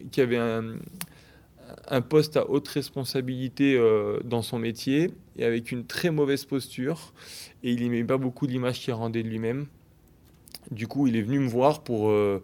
qui 0.10 0.22
avait 0.22 0.38
un, 0.38 2.02
poste 2.02 2.38
à 2.38 2.50
haute 2.50 2.68
responsabilité 2.70 3.76
euh, 3.76 4.22
dans 4.24 4.42
son 4.42 4.58
métier 4.58 5.12
et 5.38 5.44
avec 5.44 5.74
une 5.74 5.86
très 5.86 6.12
mauvaise 6.12 6.46
posture 6.46 7.14
et 7.62 7.74
il 7.74 7.82
n'aimait 7.82 8.06
pas 8.06 8.18
beaucoup 8.18 8.46
l'image 8.46 8.80
qu'il 8.80 8.94
rendait 8.94 9.22
de 9.22 9.28
lui-même. 9.28 9.68
Du 10.72 10.88
coup, 10.88 11.08
il 11.08 11.18
est 11.18 11.22
venu 11.22 11.40
me 11.40 11.48
voir 11.50 11.84
pour, 11.84 12.10
euh, 12.10 12.42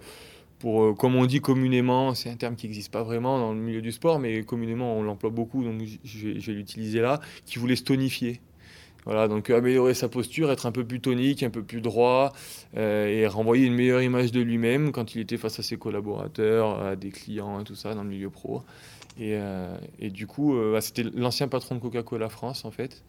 pour 0.59 0.97
comme 0.97 1.15
on 1.15 1.25
dit 1.25 1.39
communément, 1.39 2.13
c'est 2.13 2.29
un 2.29 2.35
terme 2.35 2.57
qui 2.57 2.67
n'existe 2.67 2.91
pas 2.91 3.03
vraiment 3.03 3.39
dans 3.39 3.53
le 3.53 3.59
milieu 3.59 3.81
du 3.81 3.93
sport, 3.93 4.19
mais 4.19 4.43
communément 4.43 4.97
on 4.97 5.03
l'emploie 5.03 5.29
beaucoup, 5.29 5.63
donc 5.63 5.81
je 6.03 6.27
vais, 6.27 6.53
l'utiliser 6.53 6.99
là, 6.99 7.21
qui 7.45 7.59
voulait 7.59 7.77
se 7.77 7.83
tonifier. 7.83 8.41
Voilà, 9.05 9.27
donc 9.27 9.49
améliorer 9.49 9.93
sa 9.93 10.09
posture, 10.09 10.51
être 10.51 10.65
un 10.65 10.71
peu 10.71 10.83
plus 10.83 10.99
tonique, 10.99 11.43
un 11.43 11.49
peu 11.49 11.63
plus 11.63 11.81
droit, 11.81 12.33
euh, 12.75 13.07
et 13.07 13.27
renvoyer 13.27 13.67
une 13.67 13.75
meilleure 13.75 14.01
image 14.01 14.31
de 14.31 14.41
lui-même 14.41 14.91
quand 14.91 15.15
il 15.15 15.21
était 15.21 15.37
face 15.37 15.59
à 15.59 15.63
ses 15.63 15.77
collaborateurs, 15.77 16.81
à 16.81 16.95
des 16.95 17.11
clients 17.11 17.59
et 17.59 17.63
tout 17.63 17.75
ça 17.75 17.93
dans 17.93 18.03
le 18.03 18.09
milieu 18.09 18.29
pro. 18.29 18.63
Et, 19.17 19.39
et 19.99 20.09
du 20.09 20.27
coup, 20.27 20.59
bah, 20.73 20.81
c'était 20.81 21.03
l'ancien 21.03 21.47
patron 21.47 21.75
de 21.75 21.79
Coca-Cola 21.79 22.27
France 22.27 22.65
en 22.65 22.71
fait. 22.71 23.01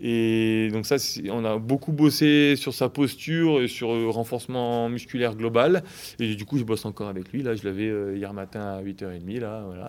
Et 0.00 0.70
donc 0.72 0.86
ça, 0.86 0.96
on 1.30 1.44
a 1.44 1.58
beaucoup 1.58 1.92
bossé 1.92 2.56
sur 2.56 2.74
sa 2.74 2.88
posture 2.88 3.62
et 3.62 3.68
sur 3.68 3.94
le 3.94 4.08
renforcement 4.08 4.88
musculaire 4.88 5.36
global. 5.36 5.84
Et 6.18 6.34
du 6.34 6.44
coup, 6.44 6.58
je 6.58 6.64
bosse 6.64 6.84
encore 6.84 7.08
avec 7.08 7.30
lui. 7.32 7.42
Là, 7.42 7.54
je 7.54 7.64
l'avais 7.64 7.88
euh, 7.88 8.16
hier 8.16 8.32
matin 8.32 8.60
à 8.60 8.82
8h30. 8.82 9.40
Là, 9.40 9.62
voilà. 9.66 9.88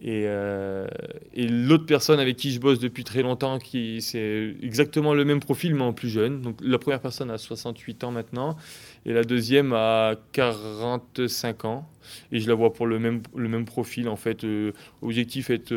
Et, 0.00 0.24
euh, 0.26 0.86
et 1.32 1.46
l'autre 1.46 1.86
personne 1.86 2.18
avec 2.18 2.36
qui 2.36 2.50
je 2.50 2.60
bosse 2.60 2.80
depuis 2.80 3.04
très 3.04 3.22
longtemps, 3.22 3.58
qui 3.58 4.02
c'est 4.02 4.54
exactement 4.60 5.14
le 5.14 5.24
même 5.24 5.40
profil, 5.40 5.74
mais 5.74 5.84
en 5.84 5.92
plus 5.92 6.08
jeune. 6.08 6.42
Donc 6.42 6.58
la 6.60 6.78
première 6.78 7.00
personne 7.00 7.30
a 7.30 7.38
68 7.38 8.04
ans 8.04 8.10
maintenant, 8.10 8.56
et 9.06 9.12
la 9.12 9.22
deuxième 9.22 9.72
a 9.72 10.16
45 10.32 11.64
ans. 11.64 11.88
Et 12.32 12.40
je 12.40 12.48
la 12.48 12.54
vois 12.54 12.72
pour 12.72 12.86
le 12.86 12.98
même, 12.98 13.22
le 13.34 13.48
même 13.48 13.64
profil, 13.64 14.08
en 14.08 14.16
fait. 14.16 14.44
Euh, 14.44 14.72
objectif 15.02 15.50
est 15.50 15.72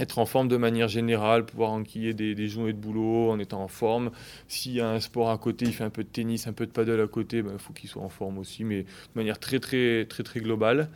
être 0.00 0.18
en 0.18 0.26
forme 0.26 0.48
de 0.48 0.56
manière 0.56 0.88
générale, 0.88 1.44
pouvoir 1.44 1.70
enquiller 1.70 2.14
des, 2.14 2.34
des 2.34 2.48
journées 2.48 2.72
de 2.72 2.78
boulot 2.78 3.30
en 3.30 3.38
étant 3.38 3.62
en 3.62 3.68
forme. 3.68 4.10
S'il 4.48 4.72
y 4.72 4.80
a 4.80 4.88
un 4.88 5.00
sport 5.00 5.30
à 5.30 5.38
côté, 5.38 5.66
il 5.66 5.72
fait 5.72 5.84
un 5.84 5.90
peu 5.90 6.02
de 6.02 6.08
tennis, 6.08 6.46
un 6.46 6.52
peu 6.52 6.66
de 6.66 6.72
paddle 6.72 7.00
à 7.00 7.06
côté, 7.06 7.38
il 7.38 7.42
ben, 7.42 7.58
faut 7.58 7.72
qu'il 7.72 7.88
soit 7.88 8.02
en 8.02 8.08
forme 8.08 8.38
aussi, 8.38 8.64
mais 8.64 8.82
de 8.82 8.86
manière 9.14 9.38
très 9.38 9.60
très 9.60 10.06
très 10.06 10.22
très 10.22 10.40
globale. 10.40 10.88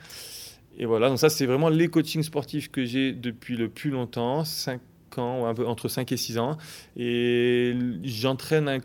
Et 0.77 0.87
voilà, 0.87 1.09
donc 1.09 1.19
ça 1.19 1.29
c'est 1.29 1.47
vraiment 1.47 1.69
les 1.69 1.89
coachings 1.89 2.23
sportifs 2.23 2.71
que 2.71 2.85
j'ai 2.85 3.13
depuis 3.13 3.57
le 3.57 3.69
plus 3.69 3.91
longtemps, 3.91 4.45
5 4.45 4.81
ans, 5.19 5.49
entre 5.67 5.89
5 5.89 6.11
et 6.11 6.17
6 6.17 6.39
ans. 6.39 6.57
Et 6.97 7.75
j'entraîne 8.03 8.69
un, 8.69 8.81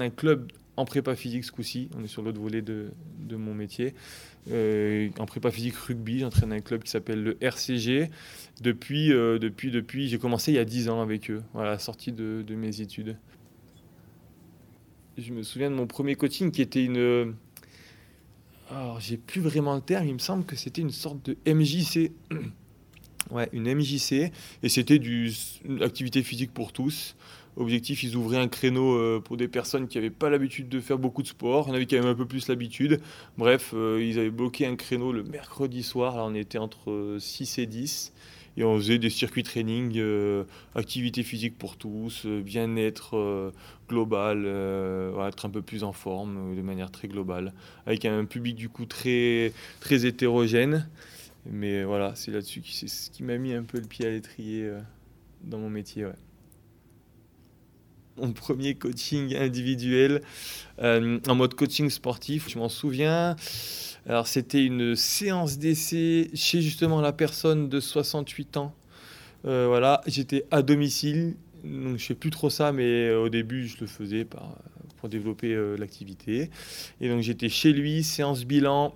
un 0.00 0.10
club 0.10 0.52
en 0.78 0.84
prépa 0.84 1.16
physique 1.16 1.44
ce 1.44 1.50
coup-ci, 1.50 1.90
on 1.98 2.04
est 2.04 2.08
sur 2.08 2.22
l'autre 2.22 2.40
volet 2.40 2.62
de, 2.62 2.92
de 3.18 3.34
mon 3.34 3.52
métier. 3.52 3.94
Euh, 4.50 5.10
en 5.18 5.26
prépa 5.26 5.50
physique 5.50 5.76
rugby, 5.76 6.20
j'entraîne 6.20 6.52
un 6.52 6.60
club 6.60 6.82
qui 6.82 6.90
s'appelle 6.90 7.22
le 7.22 7.36
RCG. 7.40 8.10
Depuis, 8.62 9.12
euh, 9.12 9.38
depuis, 9.38 9.70
depuis, 9.70 10.08
j'ai 10.08 10.18
commencé 10.18 10.52
il 10.52 10.54
y 10.54 10.58
a 10.58 10.64
10 10.64 10.88
ans 10.88 11.00
avec 11.00 11.30
eux, 11.30 11.42
voilà, 11.52 11.78
sortie 11.78 12.12
de, 12.12 12.44
mes 12.50 12.80
études. 12.80 13.16
je 15.16 15.32
me 15.32 15.42
souviens 15.42 15.70
de 15.70 15.76
mon 15.76 15.86
premier 15.86 16.14
coaching 16.14 16.50
qui 16.50 16.62
était 16.62 16.84
une. 16.84 17.34
Alors, 18.70 19.00
j'ai 19.00 19.16
plus 19.16 19.40
vraiment 19.40 19.74
le 19.74 19.80
terme, 19.80 20.06
il 20.06 20.14
me 20.14 20.18
semble 20.18 20.44
que 20.44 20.56
c'était 20.56 20.82
une 20.82 20.90
sorte 20.90 21.24
de 21.24 21.36
MJC. 21.46 22.12
ouais, 23.30 23.48
une 23.52 23.72
MJC. 23.74 24.32
Et 24.62 24.68
c'était 24.68 24.98
du 24.98 25.32
une 25.64 25.82
activité 25.82 26.22
physique 26.22 26.52
pour 26.52 26.72
tous. 26.72 27.16
Objectif, 27.58 28.02
ils 28.02 28.16
ouvraient 28.16 28.38
un 28.38 28.48
créneau 28.48 28.94
euh, 28.96 29.20
pour 29.20 29.36
des 29.36 29.48
personnes 29.48 29.88
qui 29.88 29.98
n'avaient 29.98 30.10
pas 30.10 30.30
l'habitude 30.30 30.68
de 30.68 30.80
faire 30.80 30.98
beaucoup 30.98 31.22
de 31.22 31.28
sport. 31.28 31.66
Il 31.66 31.68
y 31.68 31.72
en 31.72 31.74
avait 31.74 31.86
qui 31.86 31.96
avaient 31.96 32.08
un 32.08 32.14
peu 32.14 32.26
plus 32.26 32.48
l'habitude. 32.48 33.00
Bref, 33.36 33.72
euh, 33.74 34.02
ils 34.02 34.18
avaient 34.18 34.30
bloqué 34.30 34.66
un 34.66 34.76
créneau 34.76 35.12
le 35.12 35.24
mercredi 35.24 35.82
soir. 35.82 36.16
Là, 36.16 36.24
on 36.24 36.34
était 36.34 36.58
entre 36.58 37.16
6 37.18 37.58
et 37.58 37.66
10. 37.66 38.12
Et 38.58 38.64
on 38.64 38.76
faisait 38.76 38.98
des 38.98 39.08
circuits 39.08 39.44
training, 39.44 39.92
euh, 39.98 40.42
activité 40.74 41.22
physique 41.22 41.56
pour 41.56 41.76
tous, 41.76 42.26
euh, 42.26 42.42
bien-être 42.42 43.16
euh, 43.16 43.52
global, 43.88 44.46
être 45.28 45.46
un 45.46 45.50
peu 45.50 45.62
plus 45.62 45.84
en 45.84 45.92
forme 45.92 46.56
de 46.56 46.60
manière 46.60 46.90
très 46.90 47.06
globale, 47.06 47.52
avec 47.86 48.04
un 48.04 48.24
public 48.24 48.56
du 48.56 48.68
coup 48.68 48.84
très, 48.84 49.52
très 49.78 50.06
hétérogène. 50.06 50.88
Mais 51.46 51.84
voilà, 51.84 52.16
c'est 52.16 52.32
là-dessus 52.32 52.60
qui, 52.60 52.88
ce 52.88 53.10
qui 53.10 53.22
m'a 53.22 53.38
mis 53.38 53.52
un 53.54 53.62
peu 53.62 53.78
le 53.78 53.86
pied 53.86 54.06
à 54.06 54.10
l'étrier 54.10 54.68
dans 55.44 55.58
mon 55.58 55.70
métier. 55.70 56.06
Mon 58.20 58.32
premier 58.32 58.74
coaching 58.74 59.36
individuel 59.36 60.22
en 60.80 61.34
mode 61.34 61.54
coaching 61.54 61.90
sportif, 61.90 62.48
je 62.48 62.58
m'en 62.58 62.68
souviens. 62.68 63.36
Alors 64.08 64.26
c'était 64.26 64.64
une 64.64 64.96
séance 64.96 65.58
d'essai 65.58 66.30
chez 66.34 66.62
justement 66.62 67.00
la 67.00 67.12
personne 67.12 67.68
de 67.68 67.78
68 67.80 68.56
ans. 68.56 68.74
Euh, 69.44 69.66
voilà, 69.68 70.00
j'étais 70.06 70.44
à 70.50 70.62
domicile, 70.62 71.36
donc 71.62 71.98
je 71.98 72.04
fais 72.06 72.14
plus 72.14 72.30
trop 72.30 72.50
ça, 72.50 72.72
mais 72.72 73.10
au 73.10 73.28
début 73.28 73.68
je 73.68 73.76
le 73.80 73.86
faisais 73.86 74.24
pour 74.24 75.08
développer 75.08 75.54
euh, 75.54 75.76
l'activité. 75.76 76.50
Et 77.00 77.08
donc 77.08 77.22
j'étais 77.22 77.48
chez 77.48 77.72
lui, 77.72 78.02
séance 78.02 78.44
bilan, 78.44 78.94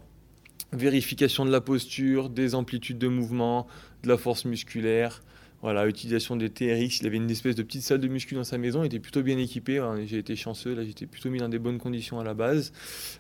vérification 0.73 1.45
de 1.45 1.51
la 1.51 1.61
posture, 1.61 2.29
des 2.29 2.55
amplitudes 2.55 2.99
de 2.99 3.09
mouvement, 3.09 3.67
de 4.03 4.09
la 4.09 4.17
force 4.17 4.45
musculaire. 4.45 5.23
Voilà, 5.63 5.87
utilisation 5.87 6.37
des 6.37 6.51
TRX. 6.51 7.01
Il 7.01 7.07
avait 7.07 7.17
une 7.17 7.31
espèce 7.31 7.55
de 7.55 7.63
petite 7.63 7.83
salle 7.83 8.01
de 8.01 8.09
muscu 8.09 8.35
dans 8.35 8.45
sa 8.45 8.59
maison. 8.59 8.83
Il 8.83 8.87
était 8.87 8.99
plutôt 8.99 9.23
bien 9.23 9.39
équipé. 9.39 9.81
J'ai 10.07 10.19
été 10.19 10.35
chanceux. 10.37 10.75
Là, 10.75 10.85
j'étais 10.85 11.07
plutôt 11.07 11.31
mis 11.31 11.39
dans 11.39 11.49
des 11.49 11.61
bonnes 11.61 11.79
conditions 11.79 12.19
à 12.19 12.25
la 12.25 12.35
base. 12.35 12.73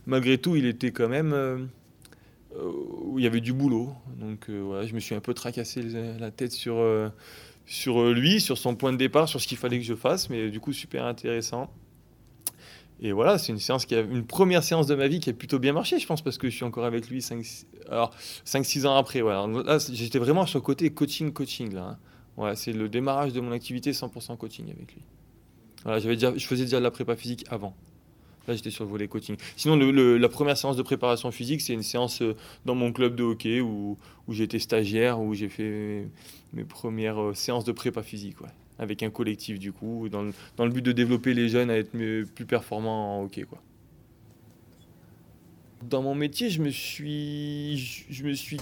Malgré 0.06 0.38
tout, 0.38 0.56
il 0.56 0.66
était 0.66 0.90
quand 0.90 1.08
même. 1.08 1.32
Euh, 1.32 1.58
où 2.60 3.18
il 3.18 3.24
y 3.24 3.26
avait 3.26 3.40
du 3.40 3.52
boulot. 3.52 3.94
Donc 4.18 4.48
euh, 4.48 4.60
voilà, 4.60 4.86
je 4.86 4.94
me 4.94 5.00
suis 5.00 5.14
un 5.14 5.20
peu 5.20 5.34
tracassé 5.34 5.82
la 5.82 6.30
tête 6.30 6.52
sur, 6.52 6.78
euh, 6.78 7.08
sur 7.66 8.00
euh, 8.00 8.12
lui, 8.12 8.40
sur 8.40 8.58
son 8.58 8.74
point 8.74 8.92
de 8.92 8.98
départ, 8.98 9.28
sur 9.28 9.40
ce 9.40 9.46
qu'il 9.46 9.58
fallait 9.58 9.78
que 9.78 9.84
je 9.84 9.94
fasse, 9.94 10.30
mais 10.30 10.50
du 10.50 10.60
coup 10.60 10.72
super 10.72 11.04
intéressant. 11.04 11.70
Et 13.00 13.10
voilà, 13.10 13.36
c'est 13.38 13.50
une 13.50 13.58
séance 13.58 13.84
qui 13.84 13.96
a, 13.96 14.00
une 14.00 14.24
première 14.24 14.62
séance 14.62 14.86
de 14.86 14.94
ma 14.94 15.08
vie 15.08 15.18
qui 15.18 15.30
a 15.30 15.32
plutôt 15.32 15.58
bien 15.58 15.72
marché, 15.72 15.98
je 15.98 16.06
pense, 16.06 16.22
parce 16.22 16.38
que 16.38 16.48
je 16.48 16.54
suis 16.54 16.64
encore 16.64 16.84
avec 16.84 17.08
lui 17.08 17.18
5-6 17.18 18.86
ans 18.86 18.96
après. 18.96 19.22
Voilà. 19.22 19.44
Là, 19.64 19.78
j'étais 19.92 20.20
vraiment 20.20 20.46
sur 20.46 20.60
le 20.60 20.62
côté 20.62 20.88
coaching-coaching. 20.90 21.74
là. 21.74 21.82
Hein. 21.82 21.98
C'est 22.54 22.72
le 22.72 22.88
démarrage 22.88 23.32
de 23.32 23.40
mon 23.40 23.52
activité 23.52 23.92
100% 23.92 24.36
coaching 24.36 24.66
avec 24.70 24.94
lui. 24.94 25.02
Voilà, 25.84 25.98
je 25.98 26.46
faisais 26.46 26.64
déjà 26.64 26.78
de 26.78 26.84
la 26.84 26.90
prépa 26.90 27.16
physique 27.16 27.44
avant. 27.50 27.74
Là, 28.48 28.56
j'étais 28.56 28.70
sur 28.70 28.84
le 28.84 28.90
volet 28.90 29.06
coaching. 29.06 29.36
Sinon, 29.56 29.76
la 29.76 30.28
première 30.28 30.56
séance 30.56 30.76
de 30.76 30.82
préparation 30.82 31.30
physique, 31.30 31.60
c'est 31.60 31.74
une 31.74 31.82
séance 31.82 32.22
euh, 32.22 32.34
dans 32.64 32.74
mon 32.74 32.92
club 32.92 33.14
de 33.14 33.22
hockey 33.22 33.60
où, 33.60 33.96
j'étais 34.28 34.58
stagiaire, 34.58 35.20
où 35.20 35.32
j'ai 35.34 35.48
fait 35.48 36.08
mes 36.52 36.64
premières 36.64 37.20
euh, 37.20 37.34
séances 37.34 37.64
de 37.64 37.72
prépa 37.72 38.02
physique, 38.02 38.36
avec 38.78 39.02
un 39.04 39.10
collectif 39.10 39.60
du 39.60 39.72
coup, 39.72 40.08
dans 40.08 40.22
le, 40.22 40.70
but 40.70 40.82
de 40.82 40.92
développer 40.92 41.34
les 41.34 41.48
jeunes 41.48 41.70
à 41.70 41.78
être 41.78 41.92
plus 41.92 42.46
performants 42.46 43.20
en 43.20 43.24
hockey. 43.24 43.46
Dans 45.82 46.02
mon 46.02 46.14
métier, 46.14 46.50
je 46.50 46.62
me 46.62 46.70
suis, 46.70 48.04
je 48.08 48.24
me 48.24 48.34
suis 48.34 48.58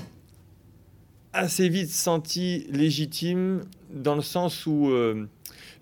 assez 1.32 1.68
vite 1.68 1.90
senti 1.90 2.66
légitime 2.70 3.62
dans 3.92 4.14
le 4.14 4.22
sens 4.22 4.66
où, 4.66 4.88
euh, 4.90 5.28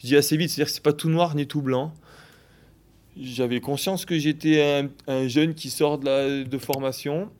je 0.01 0.07
dis 0.07 0.17
assez 0.17 0.37
vite, 0.37 0.51
c'est-à-dire 0.51 0.67
que 0.67 0.75
c'est 0.75 0.83
pas 0.83 0.93
tout 0.93 1.09
noir 1.09 1.35
ni 1.35 1.47
tout 1.47 1.63
blanc 1.63 1.93
j'avais 3.21 3.61
conscience 3.61 4.05
que 4.05 4.19
j'étais 4.19 4.89
un, 5.07 5.29
jeune 5.29 5.55
qui 5.55 5.71
sort 5.71 5.99
de, 5.99 6.45
de 6.45 6.59
formation, 6.59 7.31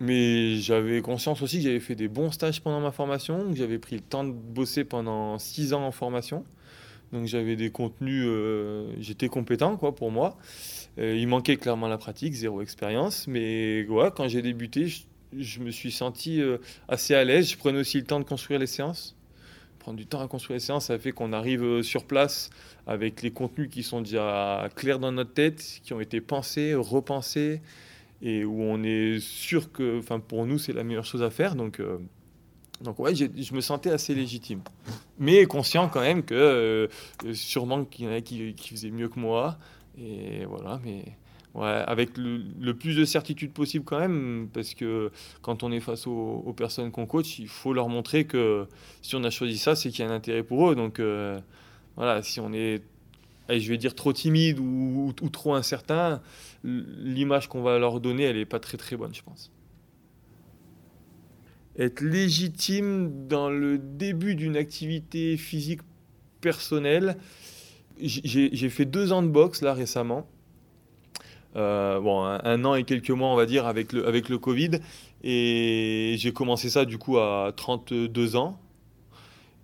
mais 0.00 0.56
j'avais 0.56 1.00
conscience 1.02 1.42
aussi 1.42 1.58
que 1.58 1.64
j'avais 1.64 1.80
fait 1.80 1.94
des 1.94 2.08
bons 2.08 2.32
stages 2.32 2.60
pendant 2.60 2.80
ma 2.80 2.90
formation, 2.90 3.50
que 3.50 3.56
j'avais 3.56 3.78
pris 3.78 3.96
le 3.96 4.02
temps 4.02 4.24
de 4.24 4.32
bosser 4.32 4.84
pendant 4.84 5.38
six 5.38 5.72
ans 5.72 5.86
en 5.86 5.92
formation. 5.92 6.44
Donc 7.12 7.26
j'avais 7.26 7.56
des 7.56 7.70
contenus, 7.70 8.24
euh, 8.26 8.92
j'étais 8.98 9.28
compétent 9.28 9.76
quoi 9.76 9.94
pour 9.94 10.10
moi. 10.10 10.36
Euh, 10.98 11.14
il 11.16 11.28
manquait 11.28 11.56
clairement 11.56 11.88
la 11.88 11.98
pratique, 11.98 12.32
zéro 12.32 12.62
expérience, 12.62 13.28
mais 13.28 13.86
ouais, 13.88 14.08
quand 14.14 14.28
j'ai 14.28 14.42
débuté, 14.42 14.92
me 15.60 15.70
suis 15.70 15.92
senti 15.92 16.40
euh, 16.40 16.58
assez 16.88 17.14
à 17.14 17.24
l'aise. 17.24 17.50
Je 17.50 17.56
prenais 17.56 17.78
aussi 17.78 17.98
le 17.98 18.04
temps 18.04 18.20
de 18.20 18.24
construire 18.24 18.60
les 18.60 18.66
séances 18.66 19.16
prendre 19.82 19.98
du 19.98 20.06
temps 20.06 20.20
à 20.20 20.28
construire 20.28 20.56
les 20.56 20.60
séances, 20.60 20.86
ça 20.86 20.98
fait 20.98 21.12
qu'on 21.12 21.32
arrive 21.32 21.62
euh, 21.62 21.82
sur 21.82 22.04
place 22.04 22.50
avec 22.86 23.22
les 23.22 23.32
contenus 23.32 23.68
qui 23.68 23.82
sont 23.82 24.00
déjà 24.00 24.68
clairs 24.74 24.98
dans 24.98 25.12
notre 25.12 25.34
tête, 25.34 25.80
qui 25.82 25.92
ont 25.92 26.00
été 26.00 26.20
pensés, 26.20 26.74
repensés, 26.74 27.60
et 28.22 28.44
où 28.44 28.62
on 28.62 28.82
est 28.84 29.18
sûr 29.20 29.72
que, 29.72 29.98
enfin, 29.98 30.20
pour 30.20 30.46
nous, 30.46 30.58
c'est 30.58 30.72
la 30.72 30.84
meilleure 30.84 31.04
chose 31.04 31.22
à 31.22 31.30
faire. 31.30 31.56
Donc, 31.56 31.80
euh, 31.80 31.98
donc 32.80 32.98
ouais, 32.98 33.14
je 33.14 33.54
me 33.54 33.60
sentais 33.60 33.90
assez 33.90 34.14
légitime, 34.14 34.62
mais 35.18 35.44
conscient 35.46 35.88
quand 35.88 36.00
même 36.00 36.22
que 36.22 36.34
euh, 36.34 36.88
sûrement 37.32 37.84
qu'il 37.84 38.06
y 38.06 38.08
en 38.08 38.12
a 38.12 38.20
qui, 38.20 38.54
qui 38.54 38.70
faisaient 38.70 38.90
mieux 38.90 39.08
que 39.08 39.18
moi, 39.18 39.58
et 39.98 40.44
voilà, 40.46 40.80
mais 40.84 41.04
Ouais, 41.54 41.66
avec 41.86 42.16
le, 42.16 42.72
plus 42.72 42.96
de 42.96 43.04
certitude 43.04 43.52
possible 43.52 43.84
quand 43.84 43.98
même, 43.98 44.48
parce 44.54 44.72
que 44.72 45.10
quand 45.42 45.62
on 45.62 45.70
est 45.70 45.80
face 45.80 46.06
aux, 46.06 46.54
personnes 46.56 46.90
qu'on 46.90 47.04
coach, 47.04 47.38
il 47.38 47.48
faut 47.48 47.74
leur 47.74 47.90
montrer 47.90 48.24
que 48.24 48.66
si 49.02 49.16
on 49.16 49.24
a 49.24 49.28
choisi 49.28 49.58
ça, 49.58 49.76
c'est 49.76 49.90
qu'il 49.90 50.02
y 50.02 50.08
a 50.08 50.10
un 50.10 50.14
intérêt 50.14 50.42
pour 50.42 50.70
eux. 50.70 50.74
Donc 50.74 50.98
euh, 50.98 51.38
voilà, 51.96 52.22
si 52.22 52.40
on 52.40 52.54
est, 52.54 52.82
je 53.50 53.68
vais 53.68 53.76
dire, 53.76 53.94
trop 53.94 54.14
timide 54.14 54.58
ou, 54.60 55.12
ou 55.20 55.28
trop 55.28 55.54
incertain, 55.54 56.22
l'image 56.64 57.48
qu'on 57.48 57.62
va 57.62 57.78
leur 57.78 58.00
donner, 58.00 58.22
elle 58.22 58.36
n'est 58.36 58.46
pas 58.46 58.60
très 58.60 58.78
très 58.78 58.96
bonne, 58.96 59.14
je 59.14 59.22
pense. 59.22 59.52
Être 61.78 62.00
légitime 62.00 63.26
dans 63.28 63.50
le 63.50 63.76
début 63.78 64.34
d'une 64.34 64.56
activité 64.56 65.36
physique 65.36 65.80
personnelle, 66.40 67.16
j'ai 68.00 68.68
fait 68.70 68.86
deux 68.86 69.12
ans 69.12 69.22
de 69.22 69.28
boxe 69.28 69.60
là 69.60 69.74
récemment. 69.74 70.26
Euh, 71.56 72.00
bon, 72.00 72.22
un, 72.22 72.64
an 72.64 72.74
et 72.74 72.84
quelques 72.84 73.10
mois, 73.10 73.28
on 73.28 73.36
va 73.36 73.46
dire, 73.46 73.66
avec 73.66 73.92
le, 73.92 74.06
avec 74.06 74.28
le 74.28 74.38
Covid. 74.38 74.70
Et 75.22 76.16
j'ai 76.18 76.32
commencé 76.32 76.70
ça 76.70 76.84
du 76.84 76.98
coup 76.98 77.18
à 77.18 77.52
32 77.54 78.36
ans. 78.36 78.58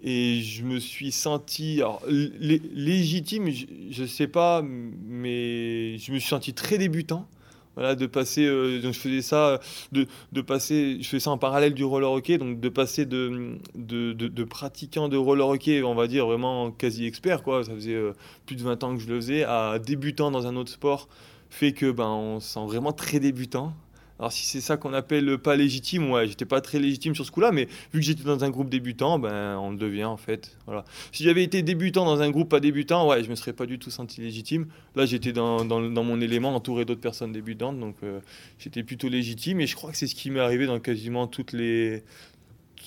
Et 0.03 0.43
je 0.43 0.63
me 0.63 0.79
suis 0.79 1.11
senti 1.11 1.81
légitime, 2.09 3.51
je 3.51 4.03
ne 4.03 4.07
sais 4.07 4.29
pas, 4.29 4.63
mais 4.63 5.99
je 5.99 6.13
me 6.13 6.19
suis 6.19 6.29
senti 6.29 6.55
très 6.55 6.79
débutant. 6.79 7.27
Voilà, 7.75 7.95
de 7.95 8.07
passer, 8.07 8.45
euh, 8.45 8.81
donc 8.81 8.93
je 8.93 8.99
faisais 8.99 9.23
ça, 9.23 9.61
de, 9.93 10.09
de, 10.33 10.41
passer, 10.41 10.99
je 11.01 11.07
faisais 11.07 11.21
ça 11.21 11.31
en 11.31 11.39
parallèle 11.39 11.75
du 11.75 11.85
roller 11.85 12.11
hockey, 12.11 12.37
donc 12.37 12.59
de 12.59 12.69
passer 12.69 13.07
de, 13.07 13.57
de, 13.77 14.13
de, 14.13 14.45
pratiquant 14.45 15.09
de 15.09 15.17
roller 15.17 15.47
hockey, 15.47 15.85
on 15.85 15.95
va 15.95 16.09
dire 16.09 16.27
vraiment 16.27 16.73
quasi 16.73 17.07
expert, 17.07 17.45
quoi, 17.45 17.63
ça 17.63 17.73
faisait 17.75 17.95
euh, 17.95 18.15
plus 18.47 18.57
de 18.57 18.65
20 18.65 18.83
ans 18.83 18.97
que 18.97 19.01
je 19.01 19.07
le 19.07 19.15
faisais, 19.21 19.45
à 19.45 19.79
débutant 19.79 20.33
dans 20.33 20.49
un 20.49 20.57
autre 20.57 20.73
sport 20.73 21.07
fait 21.51 21.73
que 21.73 21.91
ben, 21.91 22.09
on 22.09 22.41
se 22.41 22.49
sent 22.55 22.67
vraiment 22.67 22.93
très 22.93 23.21
débutant. 23.21 23.75
Alors 24.19 24.33
si 24.33 24.45
c'est 24.45 24.61
ça 24.61 24.77
qu'on 24.77 24.95
appelle 24.95 25.39
pas 25.39 25.55
légitime, 25.55 26.11
ouais, 26.11 26.27
j'étais 26.27 26.45
pas 26.45 26.61
très 26.61 26.81
légitime 26.81 27.15
sur 27.15 27.25
ce 27.25 27.31
coup-là, 27.31 27.53
mais 27.53 27.67
vu 27.93 28.01
que 28.01 28.07
j'étais 28.07 28.25
dans 28.25 28.43
un 28.43 28.51
groupe 28.51 28.69
débutant, 28.69 29.21
ben 29.21 29.57
on 29.59 29.71
le 29.71 29.77
devient 29.77 30.07
en 30.07 30.17
fait. 30.17 30.57
Voilà. 30.67 30.85
Si 31.13 31.23
j'avais 31.23 31.45
été 31.45 31.63
débutant 31.63 32.05
dans 32.05 32.21
un 32.21 32.31
groupe 32.31 32.49
pas 32.49 32.59
débutant, 32.59 33.09
ouais, 33.09 33.23
je 33.23 33.31
me 33.31 33.37
serais 33.37 33.53
pas 33.53 33.67
du 33.67 33.79
tout 33.79 33.91
senti 33.91 34.21
légitime. 34.21 34.67
Là, 34.97 35.07
j'étais 35.07 35.33
dans, 35.33 35.65
dans, 35.65 36.05
mon 36.05 36.21
élément, 36.21 36.53
entouré 36.53 36.85
d'autres 36.85 37.01
personnes 37.01 37.31
débutantes, 37.31 37.79
donc 37.79 37.95
euh, 38.03 38.19
j'étais 38.59 38.83
plutôt 38.83 39.09
légitime. 39.09 39.61
Et 39.61 39.69
je 39.69 39.77
crois 39.77 39.93
que 39.93 39.97
c'est 39.97 40.09
ce 40.09 40.17
qui 40.17 40.31
m'est 40.31 40.41
arrivé 40.41 40.67
dans 40.67 40.81
quasiment 40.81 41.29
toutes 41.29 41.53
les 41.53 42.03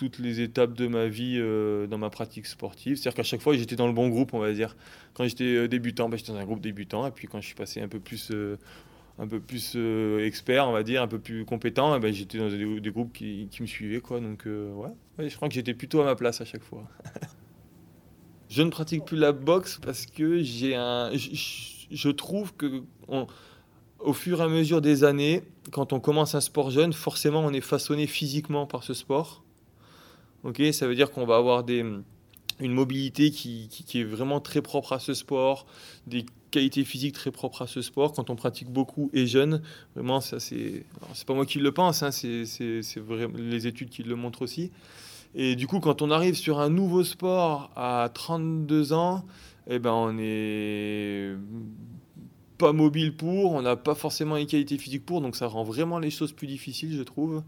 toutes 0.02 0.18
les 0.18 0.42
étapes 0.42 0.74
de 0.74 0.88
ma 0.88 1.06
vie 1.06 1.36
euh, 1.38 1.86
dans 1.86 2.00
ma 2.00 2.10
pratique 2.10 2.48
sportive. 2.48 2.96
C'est-à-dire 2.98 3.18
qu'à 3.18 3.24
chaque 3.24 3.40
fois, 3.42 3.56
j'étais 3.56 3.76
dans 3.76 3.86
le 3.86 3.94
bon 3.94 4.10
groupe, 4.10 4.34
on 4.34 4.40
va 4.40 4.52
dire. 4.52 4.76
Quand 5.14 5.26
j'étais 5.26 5.44
euh, 5.44 5.68
débutant, 5.68 6.10
ben, 6.10 6.18
j'étais 6.18 6.32
dans 6.32 6.40
un 6.40 6.44
groupe 6.44 6.60
débutant. 6.60 7.06
Et 7.06 7.12
puis 7.12 7.28
quand 7.28 7.40
je 7.40 7.46
suis 7.46 7.56
passé 7.56 7.82
un 7.82 7.88
peu 7.88 8.00
plus, 8.00 8.32
euh, 8.32 8.58
un 9.20 9.28
peu 9.28 9.40
plus 9.40 9.78
expert, 10.26 10.68
on 10.68 10.72
va 10.72 10.82
dire, 10.82 11.04
un 11.04 11.08
peu 11.08 11.20
plus 11.20 11.46
compétent, 11.46 12.00
ben, 12.00 12.12
j'étais 12.12 12.40
dans 12.40 12.50
des, 12.50 12.90
groupes 12.90 13.14
qui, 13.14 13.48
qui, 13.52 13.62
me 13.62 13.68
suivaient. 13.68 14.02
Quoi. 14.02 14.22
Donc 14.22 14.48
ouais. 14.48 15.30
je 15.30 15.36
crois 15.36 15.48
que 15.48 15.54
j'étais 15.54 15.76
plutôt 15.76 16.02
à 16.02 16.06
ma 16.06 16.16
place 16.16 16.42
à 16.42 16.46
chaque 16.46 16.64
fois. 16.64 16.84
je 18.50 18.64
ne 18.64 18.72
pratique 18.72 19.06
plus 19.06 19.18
la 19.18 19.34
boxe 19.34 19.80
parce 19.84 20.08
que 20.08 20.42
j'ai 20.42 20.74
un... 20.74 21.12
Je, 21.14 22.10
trouve 22.10 22.56
que... 22.56 22.82
au 24.00 24.14
fur 24.14 24.42
et 24.42 24.44
à 24.46 24.48
mesure 24.48 24.82
des 24.82 25.04
années, 25.04 25.44
quand 25.72 25.94
on 25.94 26.00
commence 26.00 26.34
un 26.34 26.42
sport 26.42 26.72
jeune, 26.72 26.92
forcément 26.92 27.42
on 27.42 27.54
est 27.54 27.62
façonné 27.62 28.08
physiquement 28.08 28.66
par 28.66 28.82
ce 28.84 28.96
sport. 28.96 29.44
Ok, 30.44 30.62
ça 30.72 30.88
veut 30.88 30.96
dire 30.96 31.12
qu'on 31.12 31.26
va 31.26 31.38
avoir 31.38 31.64
une 31.68 32.04
mobilité 32.74 33.32
qui, 33.32 33.70
est 33.94 34.04
vraiment 34.04 34.40
très 34.40 34.62
propre 34.62 34.94
à 34.94 35.00
ce 35.00 35.14
sport, 35.14 35.66
des 36.08 36.26
qualité 36.52 36.84
physique 36.84 37.16
très 37.16 37.32
propre 37.32 37.64
à 37.64 37.68
ce 37.68 37.82
sport. 37.82 38.12
Quand 38.12 38.30
on 38.30 38.36
pratique 38.36 38.70
beaucoup 38.70 39.10
et 39.14 39.26
jeune, 39.26 39.62
vraiment, 39.96 40.22
ça 40.22 40.40
c'est. 40.40 40.86
C'est 41.14 41.26
pas 41.26 41.34
moi 41.34 41.46
qui 41.46 41.60
le 41.60 41.72
pense, 41.72 42.04
hein, 42.04 42.12
c'est 42.12 42.46
les 43.38 43.68
études 43.68 43.90
qui 43.90 44.04
le 44.04 44.16
montrent 44.16 44.44
aussi. 44.44 44.72
Et 45.34 45.56
du 45.56 45.66
coup, 45.66 45.80
quand 45.80 46.02
on 46.02 46.12
arrive 46.12 46.36
sur 46.36 46.60
un 46.60 46.70
nouveau 46.70 47.04
sport 47.04 47.72
à 47.76 48.10
32 48.14 48.92
ans, 48.92 49.26
eh 49.68 49.80
ben, 49.80 49.94
on 49.94 50.18
est 50.20 51.36
pas 52.58 52.74
mobile 52.74 53.16
pour, 53.16 53.54
on 53.54 53.62
n'a 53.62 53.78
pas 53.78 53.96
forcément 53.96 54.36
les 54.36 54.46
qualités 54.46 54.78
physiques 54.78 55.06
pour, 55.06 55.22
donc 55.22 55.36
ça 55.36 55.48
rend 55.48 55.64
vraiment 55.64 56.00
les 56.00 56.12
choses 56.12 56.34
plus 56.34 56.48
difficiles, 56.48 56.96
je 56.96 57.02
trouve. 57.02 57.42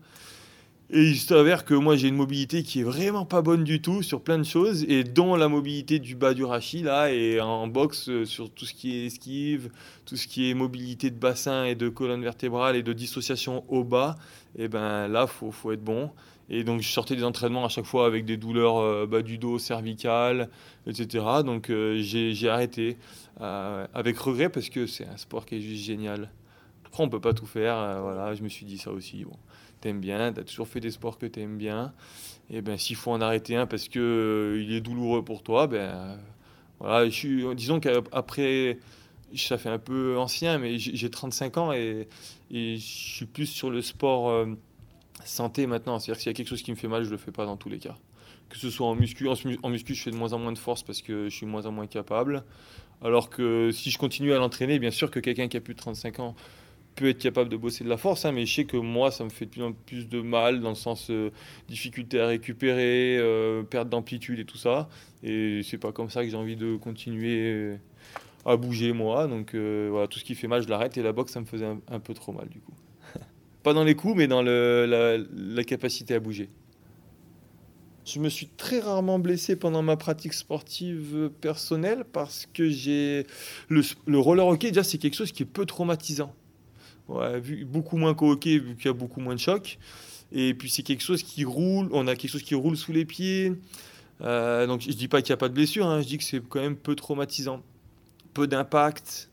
Et 0.96 1.02
il 1.06 1.18
s'avère 1.18 1.66
que 1.66 1.74
moi 1.74 1.96
j'ai 1.96 2.08
une 2.08 2.16
mobilité 2.16 2.62
qui 2.62 2.82
est 2.82 2.84
vraiment 2.84 3.26
pas 3.26 3.42
bonne 3.42 3.64
du 3.64 3.82
tout 3.82 4.04
sur 4.04 4.22
plein 4.22 4.38
de 4.38 4.44
choses, 4.44 4.86
et 4.88 5.04
dont 5.04 5.36
la 5.36 5.48
mobilité 5.48 5.98
du 5.98 6.14
bas 6.16 6.36
du 6.36 6.44
rachis 6.44 6.84
là, 6.84 7.12
et 7.12 7.42
en 7.42 7.66
boxe 7.66 8.10
euh, 8.10 8.26
sur 8.26 8.52
tout 8.52 8.66
ce 8.66 8.76
qui 8.76 8.98
est 8.98 9.08
esquive, 9.08 9.72
tout 10.06 10.16
ce 10.16 10.28
qui 10.28 10.52
est 10.52 10.54
mobilité 10.54 11.10
de 11.10 11.18
bassin 11.18 11.64
et 11.66 11.74
de 11.74 11.90
colonne 11.90 12.22
vertébrale 12.22 12.76
et 12.76 12.84
de 12.84 12.94
dissociation 12.94 13.64
au 13.70 13.84
bas, 13.84 14.18
et 14.56 14.68
ben 14.68 15.08
là 15.08 15.26
faut, 15.26 15.50
faut 15.50 15.72
être 15.72 15.84
bon. 15.84 16.12
Et 16.52 16.64
donc 16.64 16.82
je 16.82 16.90
sortais 16.90 17.16
des 17.16 17.24
entraînements 17.24 17.66
à 17.66 17.70
chaque 17.70 17.86
fois 17.86 18.06
avec 18.06 18.24
des 18.24 18.38
douleurs 18.38 18.78
euh, 18.78 19.08
bas 19.08 19.24
du 19.24 19.40
dos, 19.40 19.58
cervicales, 19.58 20.52
etc. 20.86 21.26
Donc 21.44 21.72
euh, 21.72 21.98
j'ai 22.04 22.50
arrêté 22.50 22.98
avec 23.40 24.16
regret 24.20 24.50
parce 24.50 24.70
que 24.70 24.86
c'est 24.86 25.08
un 25.08 25.18
sport 25.18 25.48
qui 25.48 25.56
est 25.56 25.62
juste 25.62 25.86
génial. 25.86 26.30
Après 26.86 27.04
on 27.04 27.10
peut 27.10 27.20
pas 27.20 27.34
tout 27.34 27.48
faire, 27.48 28.00
voilà, 28.04 28.36
je 28.36 28.44
me 28.44 28.48
suis 28.48 28.68
dit 28.68 28.78
ça 28.78 28.92
aussi. 28.92 29.26
T'aimes 29.84 30.00
bien, 30.00 30.34
tu 30.34 30.40
as 30.40 30.44
toujours 30.44 30.68
fait 30.68 30.80
des 30.80 30.92
sports 30.92 31.18
que 31.18 31.26
tu 31.26 31.42
aimes 31.42 31.58
bien, 31.58 31.94
et 32.50 32.62
ben 32.62 32.78
s'il 32.78 32.96
faut 32.96 33.12
en 33.12 33.22
arrêter 33.22 33.56
un 33.56 33.68
parce 33.68 33.90
que 33.90 34.00
euh, 34.00 34.64
il 34.64 34.74
est 34.74 34.82
douloureux 34.82 35.24
pour 35.24 35.44
toi, 35.44 35.68
ben 35.68 36.18
voilà, 36.80 37.06
je 37.06 37.12
suis, 37.12 37.56
disons 37.56 37.80
qu'après, 37.80 38.80
ça 39.36 39.58
fait 39.58 39.70
un 39.70 39.80
peu 39.80 40.18
ancien, 40.18 40.58
mais 40.58 40.78
j'ai 40.78 41.10
35 41.10 41.58
ans 41.58 41.74
et, 41.74 42.08
je 42.52 42.78
suis 42.78 43.26
plus 43.26 43.48
sur 43.48 43.70
le 43.70 43.82
sport 43.82 44.30
euh, 44.30 44.46
santé 45.26 45.66
maintenant. 45.66 45.98
C'est-à-dire 46.00 46.18
que 46.18 46.22
s'il 46.22 46.30
y 46.30 46.36
a 46.36 46.36
quelque 46.36 46.50
chose 46.50 46.62
qui 46.62 46.72
me 46.72 46.76
fait 46.76 46.88
mal, 46.88 47.04
je 47.04 47.10
le 47.10 47.18
fais 47.18 47.32
pas 47.32 47.46
dans 47.46 47.58
tous 47.58 47.70
les 47.70 47.80
cas. 47.80 47.96
Que 48.50 48.58
ce 48.58 48.70
soit 48.70 48.86
en 48.86 48.96
muscu, 48.96 49.28
en, 49.28 49.70
muscu, 49.70 49.96
je 49.96 50.04
fais 50.04 50.12
de 50.12 50.16
moins 50.16 50.34
en 50.34 50.40
moins 50.40 50.52
de 50.52 50.60
force 50.60 50.84
parce 50.84 51.02
que 51.02 51.30
je 51.30 51.36
suis 51.36 51.46
moins 51.46 51.66
en 51.66 51.72
moins 51.72 51.88
capable. 51.88 52.44
Alors 53.02 53.30
que 53.30 53.72
si 53.72 53.90
je 53.90 53.98
continue 53.98 54.34
à 54.34 54.38
l'entraîner, 54.38 54.78
bien 54.78 54.92
sûr 54.92 55.10
que 55.10 55.20
quelqu'un 55.20 55.48
qui 55.48 55.58
a 55.58 55.62
plus 55.62 55.74
de 55.74 55.80
35 55.80 56.20
ans 56.20 56.36
peut 56.96 57.10
être 57.10 57.20
capable 57.20 57.50
de 57.50 57.58
bosser 57.58 57.84
de 57.84 57.90
la 57.90 57.98
force, 57.98 58.26
hein, 58.26 58.32
mais 58.32 58.46
je 58.46 58.54
sais 58.54 58.66
que 58.66 58.78
moi, 58.78 59.12
ça 59.12 59.24
me 59.24 59.30
fait 59.30 59.46
de 59.46 59.52
plus 59.52 59.64
en 59.64 59.74
plus 59.74 60.08
de 60.08 60.22
mal 60.22 60.62
dans 60.62 60.70
le 60.70 60.76
sens 60.76 61.10
euh, 61.10 61.32
difficulté 61.68 62.20
à 62.20 62.28
récupérer, 62.28 63.18
euh, 63.18 63.64
perte 63.64 63.90
d'amplitude 63.90 64.40
et 64.40 64.46
tout 64.46 64.58
ça. 64.58 64.90
Et 65.24 65.62
c'est 65.64 65.78
pas 65.78 65.92
comme 65.92 66.10
ça 66.10 66.24
que 66.24 66.30
j'ai 66.30 66.38
envie 66.38 66.56
de 66.56 66.76
continuer 66.76 67.78
à 68.46 68.58
bouger 68.58 68.94
moi. 68.94 69.28
Donc 69.28 69.56
euh, 69.56 69.88
voilà, 69.92 70.08
tout 70.08 70.20
ce 70.20 70.24
qui 70.24 70.36
fait 70.36 70.48
mal, 70.48 70.62
je 70.62 70.70
l'arrête. 70.70 70.98
Et 70.98 71.04
la 71.04 71.12
boxe, 71.12 71.32
ça 71.32 71.40
me 71.40 71.46
faisait 71.46 71.66
un, 71.66 72.00
peu 72.00 72.14
trop 72.14 72.32
mal 72.32 72.48
du 72.50 72.60
coup. 72.60 72.74
pas 73.64 73.74
dans 73.74 73.84
les 73.84 73.96
coups, 73.96 74.16
mais 74.16 74.28
dans 74.28 74.42
le, 74.42 75.26
la, 75.56 75.64
capacité 75.64 76.14
à 76.16 76.20
bouger. 76.20 76.50
Je 78.06 78.20
me 78.20 78.28
suis 78.28 78.48
très 78.48 78.80
rarement 78.80 79.18
blessé 79.18 79.56
pendant 79.56 79.82
ma 79.82 79.96
pratique 79.96 80.34
sportive 80.34 81.32
personnelle 81.40 82.04
parce 82.12 82.46
que 82.54 82.70
j'ai 82.70 83.26
le, 83.70 83.82
le 84.06 84.20
roller 84.20 84.46
hockey 84.46 84.72
déjà 84.72 84.84
c'est 84.84 84.98
quelque 84.98 85.16
chose 85.16 85.32
qui 85.32 85.44
est 85.44 85.46
peu 85.46 85.66
traumatisant 85.66 86.36
beaucoup 87.66 87.98
moins 87.98 88.14
qu'au 88.14 88.34
vu 88.34 88.38
qu'il 88.40 88.86
y 88.86 88.88
a 88.88 88.94
beaucoup 88.94 89.20
moins 89.20 89.36
de 89.36 89.40
chocs. 89.40 89.78
Et 90.32 90.54
puis 90.54 90.70
c'est 90.70 90.84
quelque 90.84 91.04
chose 91.04 91.22
qui 91.22 91.46
roule, 91.46 91.90
on 91.92 92.08
a 92.08 92.16
quelque 92.16 92.32
chose 92.32 92.44
qui 92.44 92.56
roule 92.56 92.76
sous 92.76 92.92
les 92.92 93.06
pieds. 93.06 93.54
Euh, 94.22 94.66
donc 94.68 94.82
je 94.82 94.90
dis 94.90 95.08
pas 95.08 95.22
qu'il 95.22 95.32
n'y 95.32 95.36
a 95.36 95.38
pas 95.38 95.50
de 95.50 95.54
blessure, 95.54 95.86
hein, 95.86 96.02
je 96.02 96.08
dis 96.08 96.18
que 96.18 96.24
c'est 96.24 96.42
quand 96.48 96.62
même 96.62 96.76
peu 96.76 96.96
traumatisant. 96.96 97.62
Peu 98.34 98.48
d'impact. 98.48 99.30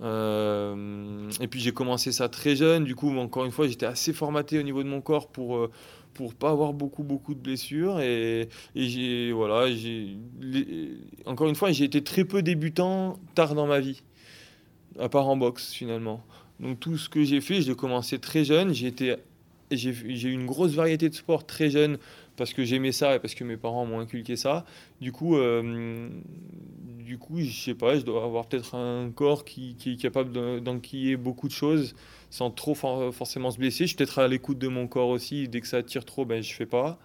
Euh, 0.00 1.30
et 1.40 1.48
puis 1.48 1.60
j'ai 1.60 1.72
commencé 1.72 2.12
ça 2.12 2.28
très 2.28 2.54
jeune, 2.54 2.84
du 2.84 2.94
coup 2.94 3.10
encore 3.16 3.44
une 3.44 3.50
fois 3.50 3.66
j'étais 3.66 3.86
assez 3.86 4.12
formaté 4.12 4.56
au 4.56 4.62
niveau 4.62 4.84
de 4.84 4.88
mon 4.88 5.00
corps 5.00 5.26
pour 5.26 5.56
euh, 5.56 5.72
pour 6.14 6.34
pas 6.34 6.50
avoir 6.50 6.72
beaucoup 6.72 7.02
beaucoup 7.02 7.34
de 7.34 7.40
blessures 7.40 7.98
et, 7.98 8.48
voilà 9.32 9.66
encore 11.26 11.48
une 11.48 11.56
fois 11.56 11.72
j'ai 11.72 11.82
été 11.82 12.04
très 12.04 12.24
peu 12.24 12.42
débutant 12.42 13.18
tard 13.34 13.56
dans 13.56 13.66
ma 13.66 13.80
vie 13.80 14.04
à 15.00 15.08
part 15.08 15.26
en 15.28 15.36
boxe 15.36 15.72
finalement 15.72 16.24
donc 16.60 16.80
tout 16.80 16.96
ce 16.96 17.08
que 17.08 17.22
j'ai 17.24 17.40
fait, 17.40 17.62
je 17.62 17.70
l'ai 17.70 17.76
commencé 17.76 18.18
très 18.18 18.44
jeune. 18.44 18.72
J'ai 18.72 19.18
eu 19.70 20.32
une 20.32 20.46
grosse 20.46 20.72
variété 20.72 21.08
de 21.08 21.14
sports 21.14 21.46
très 21.46 21.70
jeune 21.70 21.98
parce 22.36 22.52
que 22.52 22.64
j'aimais 22.64 22.92
ça 22.92 23.16
et 23.16 23.18
parce 23.18 23.34
que 23.34 23.44
mes 23.44 23.56
parents 23.56 23.84
m'ont 23.86 24.00
inculqué 24.00 24.36
ça. 24.36 24.64
Du 25.00 25.12
coup, 25.12 25.36
euh, 25.36 26.08
du 27.08 27.18
coup, 27.18 27.40
je 27.40 27.50
sais 27.50 27.74
pas, 27.74 27.96
je 27.96 28.02
dois 28.02 28.24
avoir 28.24 28.46
peut-être 28.46 28.74
un 28.74 29.10
corps 29.10 29.44
qui, 29.44 29.76
est 29.86 30.00
capable 30.00 30.60
d'enquiller 30.62 31.16
beaucoup 31.16 31.48
de 31.48 31.52
choses 31.52 31.94
sans 32.30 32.50
trop 32.50 32.74
forcément 32.74 33.50
se 33.50 33.58
blesser. 33.58 33.84
Je 33.84 33.88
suis 33.88 33.96
peut-être 33.96 34.18
à 34.18 34.28
l'écoute 34.28 34.58
de 34.58 34.68
mon 34.68 34.86
corps 34.86 35.08
aussi. 35.08 35.48
Dès 35.48 35.60
que 35.60 35.66
ça 35.66 35.82
tire 35.82 36.04
trop, 36.04 36.24
ben 36.24 36.42
je 36.42 36.52
fais 36.52 36.66
pas. 36.66 36.98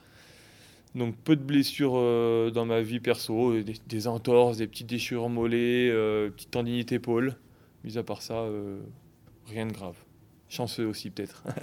Donc 0.95 1.15
peu 1.15 1.35
de 1.35 1.41
blessures 1.41 1.93
euh, 1.95 2.51
dans 2.51 2.65
ma 2.65 2.81
vie 2.81 2.99
perso, 2.99 3.55
des, 3.87 4.07
entorses, 4.07 4.57
des 4.57 4.67
petites 4.67 4.87
déchirures 4.87 5.29
mollets, 5.29 5.89
euh, 5.89 6.29
petites 6.29 6.51
tendinites 6.51 6.91
épaules. 6.91 7.35
Mis 7.83 7.97
à 7.97 8.03
part 8.03 8.21
ça, 8.21 8.35
euh, 8.35 8.79
rien 9.47 9.65
de 9.65 9.73
grave. 9.73 9.97
Chanceux 10.49 10.85
aussi 10.85 11.09
peut-être. 11.09 11.43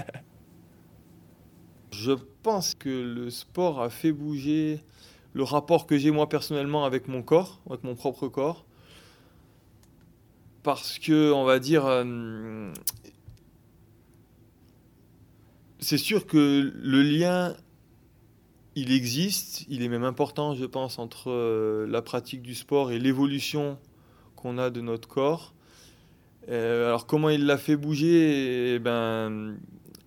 Je 1.93 2.13
pense 2.43 2.75
que 2.75 2.89
le 2.89 3.31
sport 3.31 3.81
a 3.81 3.91
fait 3.91 4.13
bouger 4.13 4.81
le 5.33 5.43
rapport 5.43 5.87
que 5.87 5.99
j'ai 5.99 6.11
moi 6.11 6.29
personnellement 6.29 6.85
avec 6.85 7.09
mon 7.09 7.23
corps, 7.23 7.61
avec 7.69 7.85
mon 7.85 7.95
propre 7.95 8.29
corps. 8.29 8.65
Parce 10.63 10.99
que, 10.99 11.33
on 11.33 11.45
va 11.45 11.59
dire, 11.59 11.87
euh, 11.87 12.73
c'est 15.79 15.99
sûr 15.99 16.27
que 16.27 16.73
le 16.75 17.03
lien, 17.03 17.57
il 18.75 18.93
existe, 18.93 19.65
il 19.69 19.83
est 19.83 19.89
même 19.89 20.05
important, 20.05 20.55
je 20.55 20.67
pense, 20.67 20.99
entre 20.99 21.31
euh, 21.31 21.87
la 21.87 22.03
pratique 22.03 22.43
du 22.43 22.55
sport 22.55 22.93
et 22.93 22.99
l'évolution 22.99 23.79
qu'on 24.37 24.59
a 24.59 24.71
de 24.71 24.81
notre 24.81 25.09
corps. 25.09 25.55
Euh, 26.51 26.89
alors 26.89 27.07
comment 27.07 27.31
il 27.31 27.47
l'a 27.47 27.59
fait 27.59 27.77
bouger 27.77 28.75
eh 28.75 28.79
ben, 28.79 29.57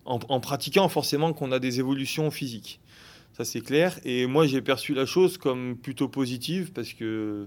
en, 0.04 0.40
pratiquant 0.40 0.88
forcément 0.88 1.32
qu'on 1.32 1.52
a 1.52 1.58
des 1.58 1.78
évolutions 1.80 2.30
physiques. 2.30 2.80
Ça 3.32 3.44
c'est 3.44 3.60
clair. 3.60 3.98
Et 4.04 4.26
moi 4.26 4.46
j'ai 4.46 4.60
perçu 4.60 4.94
la 4.94 5.06
chose 5.06 5.38
comme 5.38 5.76
plutôt 5.76 6.08
positive 6.08 6.72
parce 6.72 6.92
que, 6.92 7.46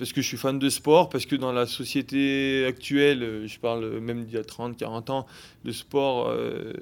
je 0.00 0.20
suis 0.20 0.36
fan 0.36 0.58
de 0.58 0.68
sport, 0.70 1.08
parce 1.08 1.26
que 1.26 1.36
dans 1.36 1.52
la 1.52 1.66
société 1.66 2.64
actuelle, 2.66 3.44
je 3.46 3.58
parle 3.58 4.00
même 4.00 4.24
d'il 4.24 4.34
y 4.34 4.38
a 4.38 4.44
30, 4.44 4.76
40 4.76 5.10
ans, 5.10 5.26
le 5.64 5.72
sport... 5.72 6.28
Euh, 6.28 6.72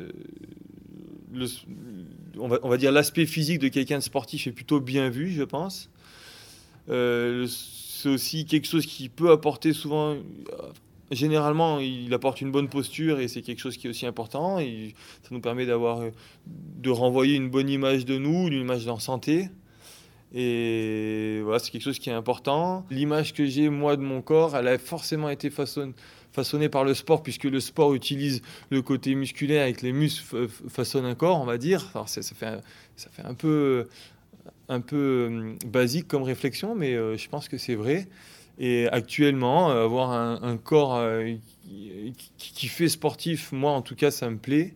on, 2.39 2.49
va, 2.49 2.59
on, 2.63 2.69
va, 2.71 2.79
dire 2.79 2.93
l'aspect 2.93 3.27
physique 3.27 3.59
de 3.59 3.69
quelqu'un 3.69 3.99
de 3.99 4.03
sportif 4.03 4.47
est 4.47 4.53
plutôt 4.53 4.81
bien 4.81 5.11
vu, 5.11 5.31
je 5.31 5.43
pense. 5.43 5.91
Euh, 6.89 7.47
c'est 7.49 8.09
aussi 8.09 8.45
quelque 8.45 8.67
chose 8.67 8.87
qui 8.87 9.09
peut 9.09 9.31
apporter 9.31 9.73
souvent 9.73 10.17
généralement, 11.11 11.79
il 11.79 12.13
apporte 12.15 12.41
une 12.41 12.51
bonne 12.51 12.69
posture 12.69 13.21
et 13.21 13.29
c'est 13.29 13.43
quelque 13.43 13.61
chose 13.61 13.77
qui 13.77 13.87
est 13.87 13.91
aussi 13.91 14.07
important. 14.07 14.59
Ça 14.59 15.29
nous 15.31 15.41
permet 15.41 15.67
d'avoir, 15.67 16.01
de 16.47 16.91
renvoyer 16.91 17.37
une 17.37 17.49
bonne 17.49 17.69
image 17.69 18.05
de 18.05 18.19
nous, 18.19 18.49
une 18.49 18.61
image 18.61 18.89
en 18.89 18.99
santé. 18.99 19.49
Et 20.35 21.41
voilà, 21.45 21.59
c'est 21.59 21.71
quelque 21.71 21.83
chose 21.83 21.99
qui 21.99 22.11
est 22.11 22.15
important. 22.15 22.85
L'image 22.91 23.33
que 23.33 23.47
j'ai, 23.47 23.69
moi, 23.69 23.97
de 23.97 24.03
mon 24.03 24.21
corps, 24.21 24.57
elle 24.57 24.69
a 24.69 24.79
forcément 24.79 25.29
été 25.31 25.51
façonnée 25.51 26.69
par 26.69 26.85
le 26.85 26.95
sport, 26.95 27.23
puisque 27.23 27.45
le 27.45 27.61
sport 27.61 27.95
utilise 27.95 28.43
le 28.71 28.83
côté 28.83 29.15
musculaire 29.15 29.63
avec 29.63 29.83
les 29.83 29.93
muscles 29.93 30.49
façonnent 30.69 31.07
un 31.07 31.15
corps, 31.15 31.41
on 31.41 31.45
va 31.47 31.59
dire. 31.59 31.89
Alors, 31.95 32.09
ça, 32.09 32.21
fait, 32.23 32.61
ça 32.97 33.09
fait 33.11 33.23
un 33.23 33.35
peu, 33.35 33.87
un 34.69 34.81
peu 34.81 35.27
hum, 35.29 35.59
basique 35.67 36.09
comme 36.09 36.23
réflexion, 36.23 36.75
mais 36.75 36.95
euh, 36.95 37.17
je 37.17 37.29
pense 37.29 37.49
que 37.49 37.57
c'est 37.57 37.77
vrai. 37.77 38.09
Et 38.59 38.89
actuellement, 38.89 39.71
euh, 39.71 39.85
avoir 39.85 40.13
un, 40.13 40.57
corps 40.57 40.97
euh, 40.97 41.35
qui, 42.39 42.69
fait 42.69 42.89
sportif, 42.89 43.53
moi 43.53 43.73
en 43.73 43.83
tout 43.83 43.95
cas, 43.95 44.11
ça 44.11 44.31
me 44.31 44.39
plaît 44.39 44.75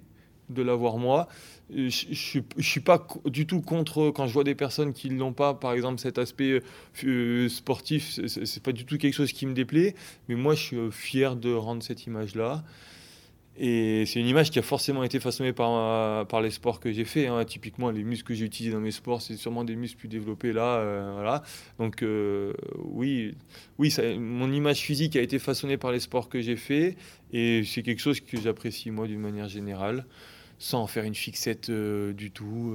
de 0.50 0.62
l'avoir 0.62 0.98
moi. 0.98 1.28
Je 1.72 2.38
ne 2.38 2.62
suis 2.62 2.80
pas 2.80 3.06
du 3.26 3.46
tout 3.46 3.60
contre 3.60 4.10
quand 4.10 4.26
je 4.26 4.32
vois 4.32 4.44
des 4.44 4.56
personnes 4.56 4.92
qui 4.92 5.08
ne 5.08 5.18
l'ont 5.18 5.32
pas, 5.32 5.54
par 5.54 5.72
exemple 5.72 6.00
cet 6.00 6.18
aspect 6.18 6.62
euh, 7.04 7.48
sportif, 7.48 8.18
c'est 8.26 8.62
pas 8.62 8.72
du 8.72 8.84
tout 8.84 8.98
quelque 8.98 9.14
chose 9.14 9.32
qui 9.32 9.46
me 9.46 9.54
déplaît, 9.54 9.94
mais 10.28 10.34
moi 10.34 10.54
je 10.56 10.60
suis 10.60 10.76
fier 10.90 11.36
de 11.36 11.52
rendre 11.52 11.82
cette 11.82 12.06
image-là. 12.06 12.64
Et 13.56 14.06
c'est 14.06 14.20
une 14.20 14.26
image 14.26 14.50
qui 14.50 14.58
a 14.58 14.62
forcément 14.62 15.02
été 15.02 15.20
façonnée 15.20 15.52
par, 15.52 16.26
par 16.28 16.40
les 16.40 16.50
sports 16.50 16.80
que 16.80 16.92
j'ai 16.92 17.04
fait. 17.04 17.26
Hein. 17.26 17.44
Typiquement, 17.44 17.90
les 17.90 18.04
muscles 18.04 18.28
que 18.28 18.34
j'ai 18.34 18.46
utilisés 18.46 18.72
dans 18.72 18.80
mes 18.80 18.92
sports, 18.92 19.20
c'est 19.20 19.36
sûrement 19.36 19.64
des 19.64 19.76
muscles 19.76 19.98
plus 19.98 20.08
développés 20.08 20.52
là. 20.52 20.78
Euh, 20.78 21.12
voilà. 21.12 21.42
Donc, 21.78 22.02
euh, 22.02 22.54
oui, 22.78 23.34
oui 23.78 23.94
mon 24.18 24.50
image 24.52 24.78
physique 24.78 25.16
a 25.16 25.20
été 25.20 25.38
façonnée 25.38 25.76
par 25.76 25.92
les 25.92 26.00
sports 26.00 26.28
que 26.28 26.40
j'ai 26.40 26.56
fait. 26.56 26.96
Et 27.32 27.62
c'est 27.64 27.82
quelque 27.82 28.00
chose 28.00 28.20
que 28.20 28.40
j'apprécie, 28.40 28.90
moi, 28.90 29.06
d'une 29.06 29.20
manière 29.20 29.48
générale, 29.48 30.06
sans 30.58 30.82
en 30.82 30.86
faire 30.86 31.04
une 31.04 31.14
fixette 31.14 31.70
euh, 31.70 32.12
du 32.12 32.30
tout. 32.30 32.74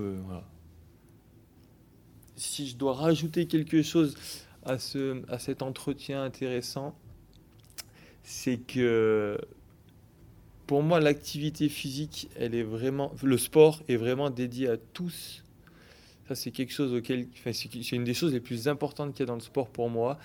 Si 2.35 2.67
je 2.67 2.75
dois 2.75 2.93
rajouter 2.93 3.47
quelque 3.47 3.81
chose 3.81 4.15
à, 4.63 4.77
ce, 4.77 5.23
à 5.31 5.39
cet 5.39 5.61
entretien 5.61 6.21
intéressant, 6.21 6.95
c'est 8.23 8.57
que 8.57 9.39
pour 10.67 10.81
moi, 10.83 10.99
l'activité 10.99 11.69
physique, 11.69 12.29
elle 12.35 12.55
est 12.55 12.63
vraiment, 12.63 13.13
le 13.23 13.37
sport 13.37 13.83
est 13.87 13.97
vraiment 13.97 14.29
dédié 14.29 14.69
à 14.69 14.77
tous. 14.77 15.43
Ça, 16.27 16.33
c'est 16.33 16.51
quelque 16.51 16.73
chose 16.73 16.93
auquel, 16.93 17.27
c'est 17.51 17.91
une 17.91 18.03
des 18.03 18.15
choses 18.15 18.33
les 18.33 18.39
plus 18.39 18.67
importantes 18.67 19.13
qu'il 19.13 19.21
y 19.21 19.23
a 19.23 19.27
dans 19.27 19.35
le 19.35 19.41
sport 19.41 19.69
pour 19.69 19.89
moi. 19.89 20.17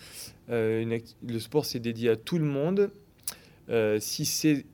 Euh, 0.48 0.98
le 1.26 1.38
sport, 1.40 1.66
c'est 1.66 1.78
dédié 1.78 2.08
à 2.08 2.16
tout 2.16 2.38
le 2.38 2.46
monde. 2.46 2.90
Euh, 3.68 3.98
si 4.00 4.24
c'est 4.24 4.64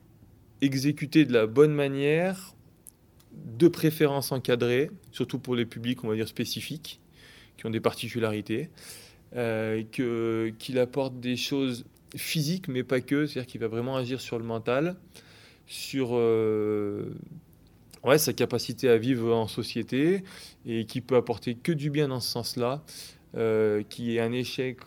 exécuté 0.61 1.25
de 1.25 1.33
la 1.33 1.45
bonne 1.45 1.73
manière, 1.73 2.55
de 3.33 3.67
préférence 3.67 4.31
encadrée, 4.31 4.89
surtout 5.11 5.37
pour 5.37 5.55
les 5.55 5.65
publics, 5.65 6.03
on 6.03 6.07
va 6.07 6.15
dire 6.15 6.29
spécifiques, 6.29 7.01
qui 7.57 7.65
ont 7.65 7.69
des 7.69 7.81
particularités, 7.81 8.69
euh, 9.35 9.83
qu'il 10.57 10.79
apporte 10.79 11.19
des 11.19 11.35
choses 11.35 11.85
physiques, 12.15 12.69
mais 12.69 12.83
pas 12.83 13.01
que, 13.01 13.25
c'est-à-dire 13.25 13.51
qu'il 13.51 13.59
va 13.59 13.67
vraiment 13.67 13.97
agir 13.97 14.21
sur 14.21 14.39
le 14.39 14.45
mental 14.45 14.95
sur 15.67 16.11
euh, 16.13 17.13
ouais, 18.03 18.17
sa 18.17 18.33
capacité 18.33 18.89
à 18.89 18.97
vivre 18.97 19.35
en 19.35 19.47
société 19.47 20.23
et 20.65 20.85
qui 20.85 21.01
peut 21.01 21.15
apporter 21.15 21.55
que 21.55 21.71
du 21.71 21.89
bien 21.89 22.07
dans 22.07 22.21
ce 22.21 22.29
sens-là, 22.29 22.83
euh, 23.35 23.83
qui 23.87 24.15
est 24.15 24.21
un 24.21 24.31
échec 24.31 24.79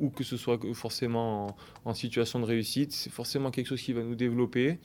ou 0.00 0.10
que 0.10 0.24
ce 0.24 0.36
soit 0.36 0.58
forcément 0.74 1.56
en, 1.84 1.94
situation 1.94 2.40
de 2.40 2.44
réussite, 2.44 2.92
c'est 2.92 3.10
forcément 3.10 3.50
quelque 3.50 3.66
chose 3.66 3.82
qui 3.82 3.92
va 3.92 4.02
nous 4.02 4.14
développer 4.14 4.78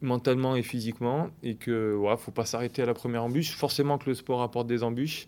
mentalement 0.00 0.56
et 0.56 0.62
physiquement 0.62 1.28
et 1.42 1.56
que 1.56 1.94
ouais, 1.96 2.16
faut 2.16 2.30
pas 2.30 2.44
s'arrêter 2.44 2.82
à 2.82 2.86
la 2.86 2.94
première 2.94 3.24
embûche. 3.24 3.52
Forcément 3.56 3.98
que 3.98 4.08
le 4.08 4.14
sport 4.14 4.42
apporte 4.42 4.66
des 4.66 4.82
embûches, 4.82 5.26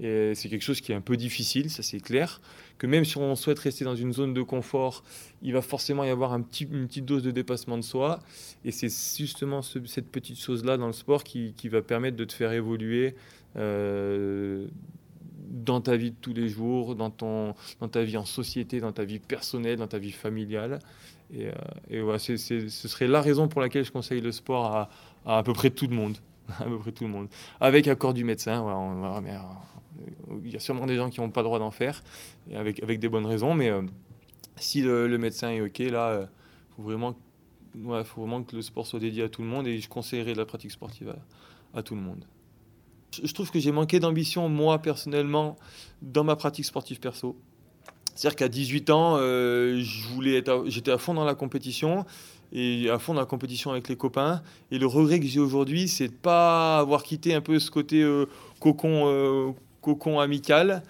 c'est 0.00 0.48
quelque 0.48 0.62
chose 0.62 0.80
qui 0.80 0.92
est 0.92 0.94
un 0.94 1.00
peu 1.00 1.16
difficile, 1.16 1.70
ça 1.70 1.82
c'est 1.82 2.00
clair. 2.00 2.40
Que 2.78 2.86
même 2.86 3.04
si 3.04 3.16
on 3.16 3.34
souhaite 3.34 3.58
rester 3.58 3.84
dans 3.84 3.96
une 3.96 4.12
zone 4.12 4.32
de 4.32 4.42
confort, 4.42 5.02
il 5.42 5.52
va 5.52 5.62
forcément 5.62 6.04
y 6.04 6.10
avoir 6.10 6.32
un 6.32 6.40
petit, 6.40 6.64
une 6.64 6.86
petite 6.86 7.04
dose 7.04 7.22
de 7.22 7.30
dépassement 7.32 7.76
de 7.76 7.82
soi. 7.82 8.20
Et 8.64 8.70
c'est 8.70 8.88
justement 8.88 9.62
cette 9.62 10.08
petite 10.10 10.38
chose-là 10.38 10.76
dans 10.76 10.86
le 10.86 10.92
sport 10.92 11.24
qui, 11.24 11.52
va 11.64 11.82
permettre 11.82 12.16
de 12.16 12.24
te 12.24 12.32
faire 12.32 12.52
évoluer 12.52 13.14
euh, 13.56 14.68
dans 15.50 15.80
ta 15.80 15.96
vie 15.96 16.12
de 16.12 16.16
tous 16.20 16.32
les 16.32 16.48
jours, 16.48 16.94
dans, 16.94 17.10
ton, 17.10 17.54
dans 17.80 17.88
ta 17.88 18.04
vie 18.04 18.16
en 18.16 18.24
société, 18.24 18.80
dans 18.80 18.92
ta 18.92 19.04
vie 19.04 19.18
personnelle, 19.18 19.76
dans 19.76 19.88
ta 19.88 19.98
vie 19.98 20.12
familiale. 20.12 20.78
Et, 21.34 21.48
euh, 21.90 22.18
ce 22.18 22.68
serait 22.68 23.08
la 23.08 23.20
raison 23.20 23.48
pour 23.48 23.60
laquelle 23.60 23.84
je 23.84 23.92
conseille 23.92 24.20
le 24.20 24.32
sport 24.32 24.66
à 24.66 24.90
à, 25.28 25.42
peu 25.42 25.52
près 25.52 25.70
tout 25.70 25.86
le 25.86 25.94
monde. 25.94 26.16
à 26.58 26.64
peu 26.64 26.78
près 26.78 26.92
tout 26.92 27.04
le 27.04 27.10
monde. 27.10 27.28
Avec 27.60 27.86
accord 27.88 28.14
du 28.14 28.24
médecin, 28.24 28.64
mais, 29.22 29.36
il 30.44 30.50
y 30.50 30.56
a 30.56 30.60
sûrement 30.60 30.86
des 30.86 30.96
gens 30.96 31.10
qui 31.10 31.20
n'ont 31.20 31.30
pas 31.30 31.40
le 31.40 31.46
droit 31.46 31.58
d'en 31.58 31.70
faire, 31.70 32.02
avec, 32.54 32.82
avec 32.82 33.00
des 33.00 33.08
bonnes 33.08 33.26
raisons, 33.26 33.54
mais 33.54 33.70
euh, 33.70 33.82
si 34.56 34.82
le, 34.82 35.16
médecin 35.18 35.50
est 35.50 35.60
OK, 35.60 35.78
là, 35.78 35.84
il 35.84 35.90
euh, 35.90 36.26
faut, 36.76 36.82
vraiment, 36.82 37.16
faut 38.04 38.20
vraiment 38.22 38.42
que 38.42 38.56
le 38.56 38.62
sport 38.62 38.86
soit 38.86 39.00
dédié 39.00 39.24
à 39.24 39.28
tout 39.28 39.42
le 39.42 39.48
monde 39.48 39.66
et 39.66 39.78
je 39.78 39.88
conseillerais 39.88 40.34
la 40.34 40.44
pratique 40.44 40.70
sportive 40.70 41.14
à, 41.74 41.82
tout 41.82 41.94
le 41.94 42.00
monde. 42.00 42.24
Je, 43.22 43.32
trouve 43.32 43.50
que 43.50 43.58
j'ai 43.58 43.72
manqué 43.72 44.00
d'ambition, 44.00 44.48
moi, 44.48 44.80
personnellement, 44.80 45.56
dans 46.02 46.24
ma 46.24 46.36
pratique 46.36 46.64
sportive 46.64 47.00
perso. 47.00 47.36
C'est-à-dire 48.14 48.36
qu'à 48.36 48.48
18 48.48 48.90
ans, 48.90 49.16
euh, 49.16 49.80
j'étais 50.66 50.90
à 50.90 50.98
fond 50.98 51.14
dans 51.14 51.24
la 51.24 51.36
compétition 51.36 52.04
et 52.50 52.90
à 52.90 52.98
fond 52.98 53.14
dans 53.14 53.20
la 53.20 53.26
compétition 53.26 53.70
avec 53.70 53.88
les 53.88 53.96
copains. 53.96 54.42
Et 54.70 54.78
le 54.78 54.86
regret 54.86 55.20
que 55.20 55.26
j'ai 55.26 55.38
aujourd'hui, 55.38 55.86
c'est 55.86 56.08
de 56.08 56.14
pas 56.14 56.78
avoir 56.78 57.04
quitté 57.04 57.32
un 57.32 57.40
peu 57.40 57.58
ce 57.60 57.70
côté 57.70 58.04
cocon, 58.58 59.54
cocon 59.88 60.20
amical. 60.20 60.82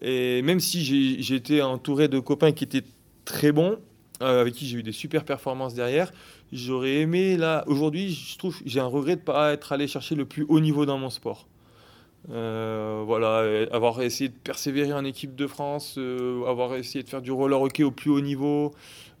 Et 0.00 0.42
même 0.42 0.60
si 0.60 0.84
j'ai 0.84 1.34
été 1.34 1.62
entouré 1.62 2.08
de 2.08 2.18
copains 2.18 2.52
qui 2.52 2.64
étaient 2.64 2.84
très 3.24 3.52
bons, 3.52 3.78
euh, 4.22 4.42
avec 4.42 4.54
qui 4.54 4.66
j'ai 4.66 4.78
eu 4.78 4.82
des 4.82 4.92
super 4.92 5.24
performances 5.24 5.74
derrière, 5.74 6.12
j'aurais 6.52 6.96
aimé, 6.96 7.36
là, 7.36 7.64
aujourd'hui, 7.66 8.12
je 8.12 8.38
trouve, 8.38 8.56
j'ai 8.64 8.80
un 8.80 8.86
regret 8.86 9.16
de 9.16 9.20
pas 9.20 9.52
être 9.52 9.72
allé 9.72 9.88
chercher 9.88 10.14
le 10.14 10.24
plus 10.24 10.44
haut 10.48 10.60
niveau 10.60 10.86
dans 10.86 10.98
mon 10.98 11.10
sport. 11.10 11.48
Euh, 12.30 13.02
voilà, 13.04 13.66
avoir 13.72 14.00
essayé 14.02 14.28
de 14.30 14.34
persévérer 14.34 14.92
en 14.92 15.04
équipe 15.04 15.34
de 15.34 15.46
France, 15.46 15.96
euh, 15.98 16.44
avoir 16.46 16.74
essayé 16.74 17.02
de 17.02 17.08
faire 17.08 17.22
du 17.22 17.32
roller 17.32 17.60
hockey 17.60 17.82
au 17.82 17.90
plus 17.90 18.10
haut 18.10 18.20
niveau, 18.20 18.72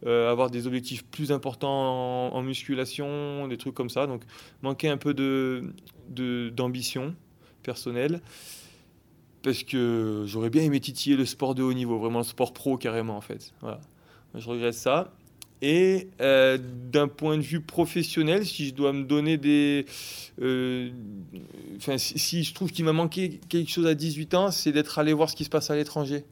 avoir 0.06 0.50
des 0.50 0.66
objectifs 0.66 1.02
plus 1.02 1.32
importants 1.32 2.34
en, 2.34 2.42
musculation, 2.42 3.48
des 3.48 3.56
trucs 3.56 3.72
comme 3.72 3.88
ça. 3.88 4.06
Donc, 4.06 4.22
manquer 4.60 4.90
un 4.90 4.98
peu 4.98 5.14
de, 5.14 5.72
d'ambition 6.50 7.14
personnelle 7.62 8.20
parce 9.44 9.62
que 9.62 10.24
j'aurais 10.26 10.50
bien 10.50 10.62
aimé 10.62 10.80
titiller 10.80 11.16
le 11.16 11.26
sport 11.26 11.54
de 11.54 11.62
haut 11.62 11.74
niveau, 11.74 11.98
vraiment 11.98 12.20
le 12.20 12.24
sport 12.24 12.52
pro 12.52 12.76
carrément 12.78 13.16
en 13.16 13.20
fait. 13.20 13.52
Voilà. 13.60 13.80
Je 14.34 14.48
regrette 14.48 14.74
ça. 14.74 15.12
Et 15.62 16.08
euh, 16.20 16.58
d'un 16.58 17.08
point 17.08 17.36
de 17.36 17.42
vue 17.42 17.60
professionnel, 17.60 18.44
si 18.44 18.66
je 18.66 18.74
dois 18.74 18.92
me 18.92 19.04
donner 19.04 19.36
des... 19.36 19.86
Euh, 20.42 20.90
enfin, 21.76 21.96
si, 21.98 22.42
je 22.42 22.54
trouve 22.54 22.72
qu'il 22.72 22.84
m'a 22.84 22.92
manqué 22.92 23.40
quelque 23.48 23.70
chose 23.70 23.86
à 23.86 23.94
18 23.94 24.34
ans, 24.34 24.50
c'est 24.50 24.72
d'être 24.72 24.98
allé 24.98 25.12
voir 25.12 25.30
ce 25.30 25.36
qui 25.36 25.44
se 25.44 25.50
passe 25.50 25.70
à 25.70 25.76
l'étranger. 25.76 26.24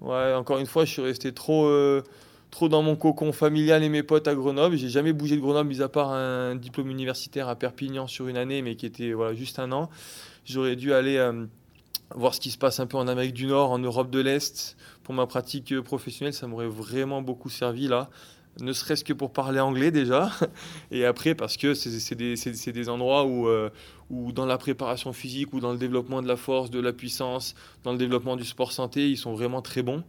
Ouais, 0.00 0.32
encore 0.34 0.58
une 0.58 0.66
fois, 0.66 0.84
je 0.84 0.92
suis 0.92 1.02
resté 1.02 1.32
trop, 1.32 1.66
euh, 1.66 2.02
trop 2.50 2.68
dans 2.68 2.82
mon 2.82 2.96
cocon 2.96 3.32
familial 3.32 3.82
et 3.82 3.88
mes 3.88 4.02
potes 4.02 4.28
à 4.28 4.34
Grenoble. 4.34 4.76
J'ai 4.76 4.88
jamais 4.88 5.12
bougé 5.12 5.36
de 5.36 5.40
Grenoble, 5.40 5.68
mis 5.68 5.82
à 5.82 5.88
part 5.88 6.12
un 6.12 6.54
diplôme 6.54 6.90
universitaire 6.90 7.48
à 7.48 7.56
Perpignan 7.56 8.06
sur 8.06 8.28
une 8.28 8.36
année, 8.36 8.62
mais 8.62 8.76
qui 8.76 8.86
était 8.86 9.12
voilà, 9.12 9.34
juste 9.34 9.58
un 9.58 9.72
an. 9.72 9.90
J'aurais 10.44 10.76
dû 10.76 10.92
aller 10.92 11.18
voir 12.14 12.34
ce 12.34 12.40
qui 12.40 12.50
se 12.50 12.58
passe 12.58 12.80
un 12.80 12.86
peu 12.86 12.96
en 12.96 13.08
Amérique 13.08 13.34
du 13.34 13.46
Nord, 13.46 13.70
en 13.70 13.78
Europe 13.78 14.10
de 14.10 14.20
l'Est. 14.20 14.76
Pour 15.02 15.14
ma 15.14 15.26
pratique 15.26 15.72
euh, 15.72 15.82
professionnelle, 15.82 16.34
ça 16.34 16.46
m'aurait 16.46 16.68
vraiment 16.68 17.22
beaucoup 17.22 17.50
servi 17.50 17.88
là. 17.88 18.10
Ne 18.58 18.72
serait-ce 18.72 19.04
que 19.04 19.12
pour 19.12 19.32
parler 19.32 19.60
anglais 19.60 19.90
déjà. 19.90 20.30
Et 20.90 21.04
après, 21.04 21.34
parce 21.34 21.56
que 21.56 21.74
c'est 21.74 22.14
des, 22.14 22.88
endroits 22.88 23.24
où, 23.24 23.48
euh, 23.48 23.70
où, 24.08 24.32
dans 24.32 24.46
la 24.46 24.56
préparation 24.56 25.12
physique, 25.12 25.52
ou 25.52 25.60
dans 25.60 25.72
le 25.72 25.78
développement 25.78 26.22
de 26.22 26.28
la 26.28 26.36
force, 26.36 26.70
de 26.70 26.80
la 26.80 26.92
puissance, 26.92 27.54
dans 27.84 27.92
le 27.92 27.98
développement 27.98 28.36
du 28.36 28.44
sport 28.44 28.72
santé, 28.72 29.10
ils 29.10 29.18
sont 29.18 29.34
vraiment 29.34 29.60
très 29.60 29.82
bons. 29.82 30.02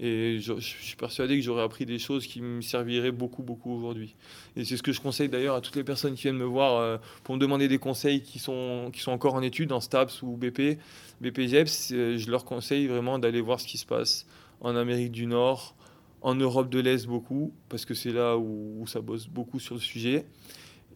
Et 0.00 0.38
je, 0.40 0.58
suis 0.58 0.96
persuadé 0.96 1.36
que 1.36 1.42
j'aurais 1.42 1.62
appris 1.62 1.86
des 1.86 1.98
choses 1.98 2.26
qui 2.26 2.40
me 2.40 2.60
serviraient 2.62 3.12
beaucoup, 3.12 3.42
beaucoup 3.42 3.72
aujourd'hui. 3.72 4.16
Et 4.56 4.64
c'est 4.64 4.76
ce 4.76 4.82
que 4.82 4.92
je 4.92 5.00
conseille 5.00 5.28
d'ailleurs 5.28 5.54
à 5.54 5.60
toutes 5.60 5.76
les 5.76 5.84
personnes 5.84 6.14
qui 6.14 6.22
viennent 6.22 6.36
me 6.36 6.44
voir 6.44 6.76
euh, 6.76 6.98
pour 7.22 7.36
me 7.36 7.40
demander 7.40 7.68
des 7.68 7.78
conseils 7.78 8.20
qui 8.22 8.40
sont, 8.40 8.90
qui 8.92 9.00
sont 9.00 9.12
encore 9.12 9.34
en 9.34 9.42
études, 9.42 9.70
en 9.70 9.80
STAPS 9.80 10.22
ou 10.22 10.36
BP, 10.36 10.78
BPGEPS. 11.20 11.92
Euh, 11.92 12.18
je 12.18 12.30
leur 12.30 12.44
conseille 12.44 12.88
vraiment 12.88 13.20
d'aller 13.20 13.40
voir 13.40 13.60
ce 13.60 13.68
qui 13.68 13.78
se 13.78 13.86
passe 13.86 14.26
en 14.60 14.74
Amérique 14.74 15.12
du 15.12 15.26
Nord, 15.26 15.76
en 16.22 16.34
Europe 16.34 16.70
de 16.70 16.80
l'Est 16.80 17.06
beaucoup, 17.06 17.52
parce 17.68 17.84
que 17.84 17.94
c'est 17.94 18.12
là 18.12 18.36
où, 18.36 18.84
ça 18.86 19.00
bosse 19.00 19.28
beaucoup 19.28 19.60
sur 19.60 19.74
le 19.74 19.80
sujet 19.80 20.24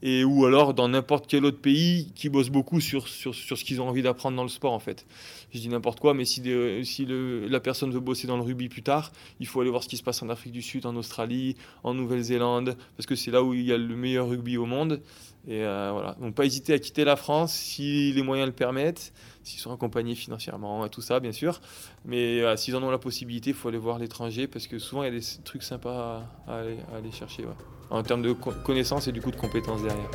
et 0.03 0.25
ou 0.25 0.45
alors 0.45 0.75
dans 0.75 0.89
n'importe 0.89 1.27
quel 1.27 1.45
autre 1.45 1.61
pays 1.61 2.13
qui 2.15 2.29
bosse 2.29 2.51
beaucoup 2.51 2.81
sur, 2.81 3.09
sur, 3.09 3.35
sur 3.35 3.59
ce 3.59 3.65
qu'ils 3.65 3.81
ont 3.81 3.89
envie 3.89 4.03
d'apprendre 4.03 4.37
dans 4.37 4.43
le 4.43 4.49
sport 4.49 4.73
en 4.73 4.79
fait. 4.79 5.07
Je 5.53 5.59
dis 5.59 5.69
n'importe 5.69 6.01
quoi, 6.01 6.15
mais 6.15 6.25
si, 6.25 6.43
si 6.85 7.07
la 7.07 7.61
personne 7.61 7.91
veut 7.91 8.01
bosser 8.01 8.27
dans 8.27 8.37
le 8.37 8.43
rugby 8.43 8.69
plus 8.69 8.83
tard, 8.83 9.13
il 9.41 9.47
faut 9.47 9.61
aller 9.61 9.71
voir 9.71 9.83
ce 9.83 9.89
qui 9.89 9.97
se 9.97 10.03
passe 10.03 10.23
en 10.23 10.29
Afrique 10.29 10.53
du 10.53 10.63
Sud, 10.63 10.85
en 10.85 10.95
Australie, 10.97 11.57
en 11.85 11.95
Nouvelle-Zélande, 11.95 12.77
parce 12.97 13.07
que 13.07 13.15
c'est 13.15 13.31
là 13.31 13.43
où 13.43 13.55
il 13.55 13.65
y 13.65 13.73
a 13.73 13.79
le 13.79 13.97
meilleur 13.97 14.29
rugby 14.29 14.57
au 14.59 14.67
monde. 14.67 15.01
Et 15.47 15.65
euh, 15.65 15.91
voilà, 15.93 16.15
donc 16.21 16.35
pas 16.35 16.45
hésiter 16.45 16.75
à 16.75 16.79
quitter 16.79 17.05
la 17.05 17.17
France 17.17 17.55
si 17.55 18.13
les 18.13 18.23
moyens 18.23 18.47
le 18.47 18.53
permettent, 18.55 19.15
s'ils 19.43 19.61
sont 19.61 19.73
accompagnés 19.73 20.15
financièrement 20.15 20.85
et 20.85 20.91
tout 20.91 21.01
ça 21.01 21.21
bien 21.21 21.33
sûr. 21.33 21.63
Mais 22.05 22.43
euh, 22.43 22.57
s'ils 22.57 22.77
en 22.77 22.83
ont 22.83 22.91
la 22.91 22.99
possibilité, 22.99 23.51
il 23.51 23.57
faut 23.57 23.69
aller 23.69 23.79
voir 23.79 23.99
l'étranger 23.99 24.47
parce 24.47 24.67
que 24.67 24.79
souvent 24.79 25.05
il 25.05 25.15
y 25.15 25.17
a 25.17 25.19
des 25.19 25.25
trucs 25.45 25.63
sympas 25.63 26.29
à, 26.47 26.55
aller, 26.57 27.13
chercher 27.13 27.45
en 27.90 28.03
termes 28.03 28.22
de 28.22 28.33
connaissances 28.33 29.09
et 29.09 29.12
du 29.12 29.20
coup 29.20 29.31
de 29.31 29.37
compétences 29.37 29.83
derrière. 29.83 30.11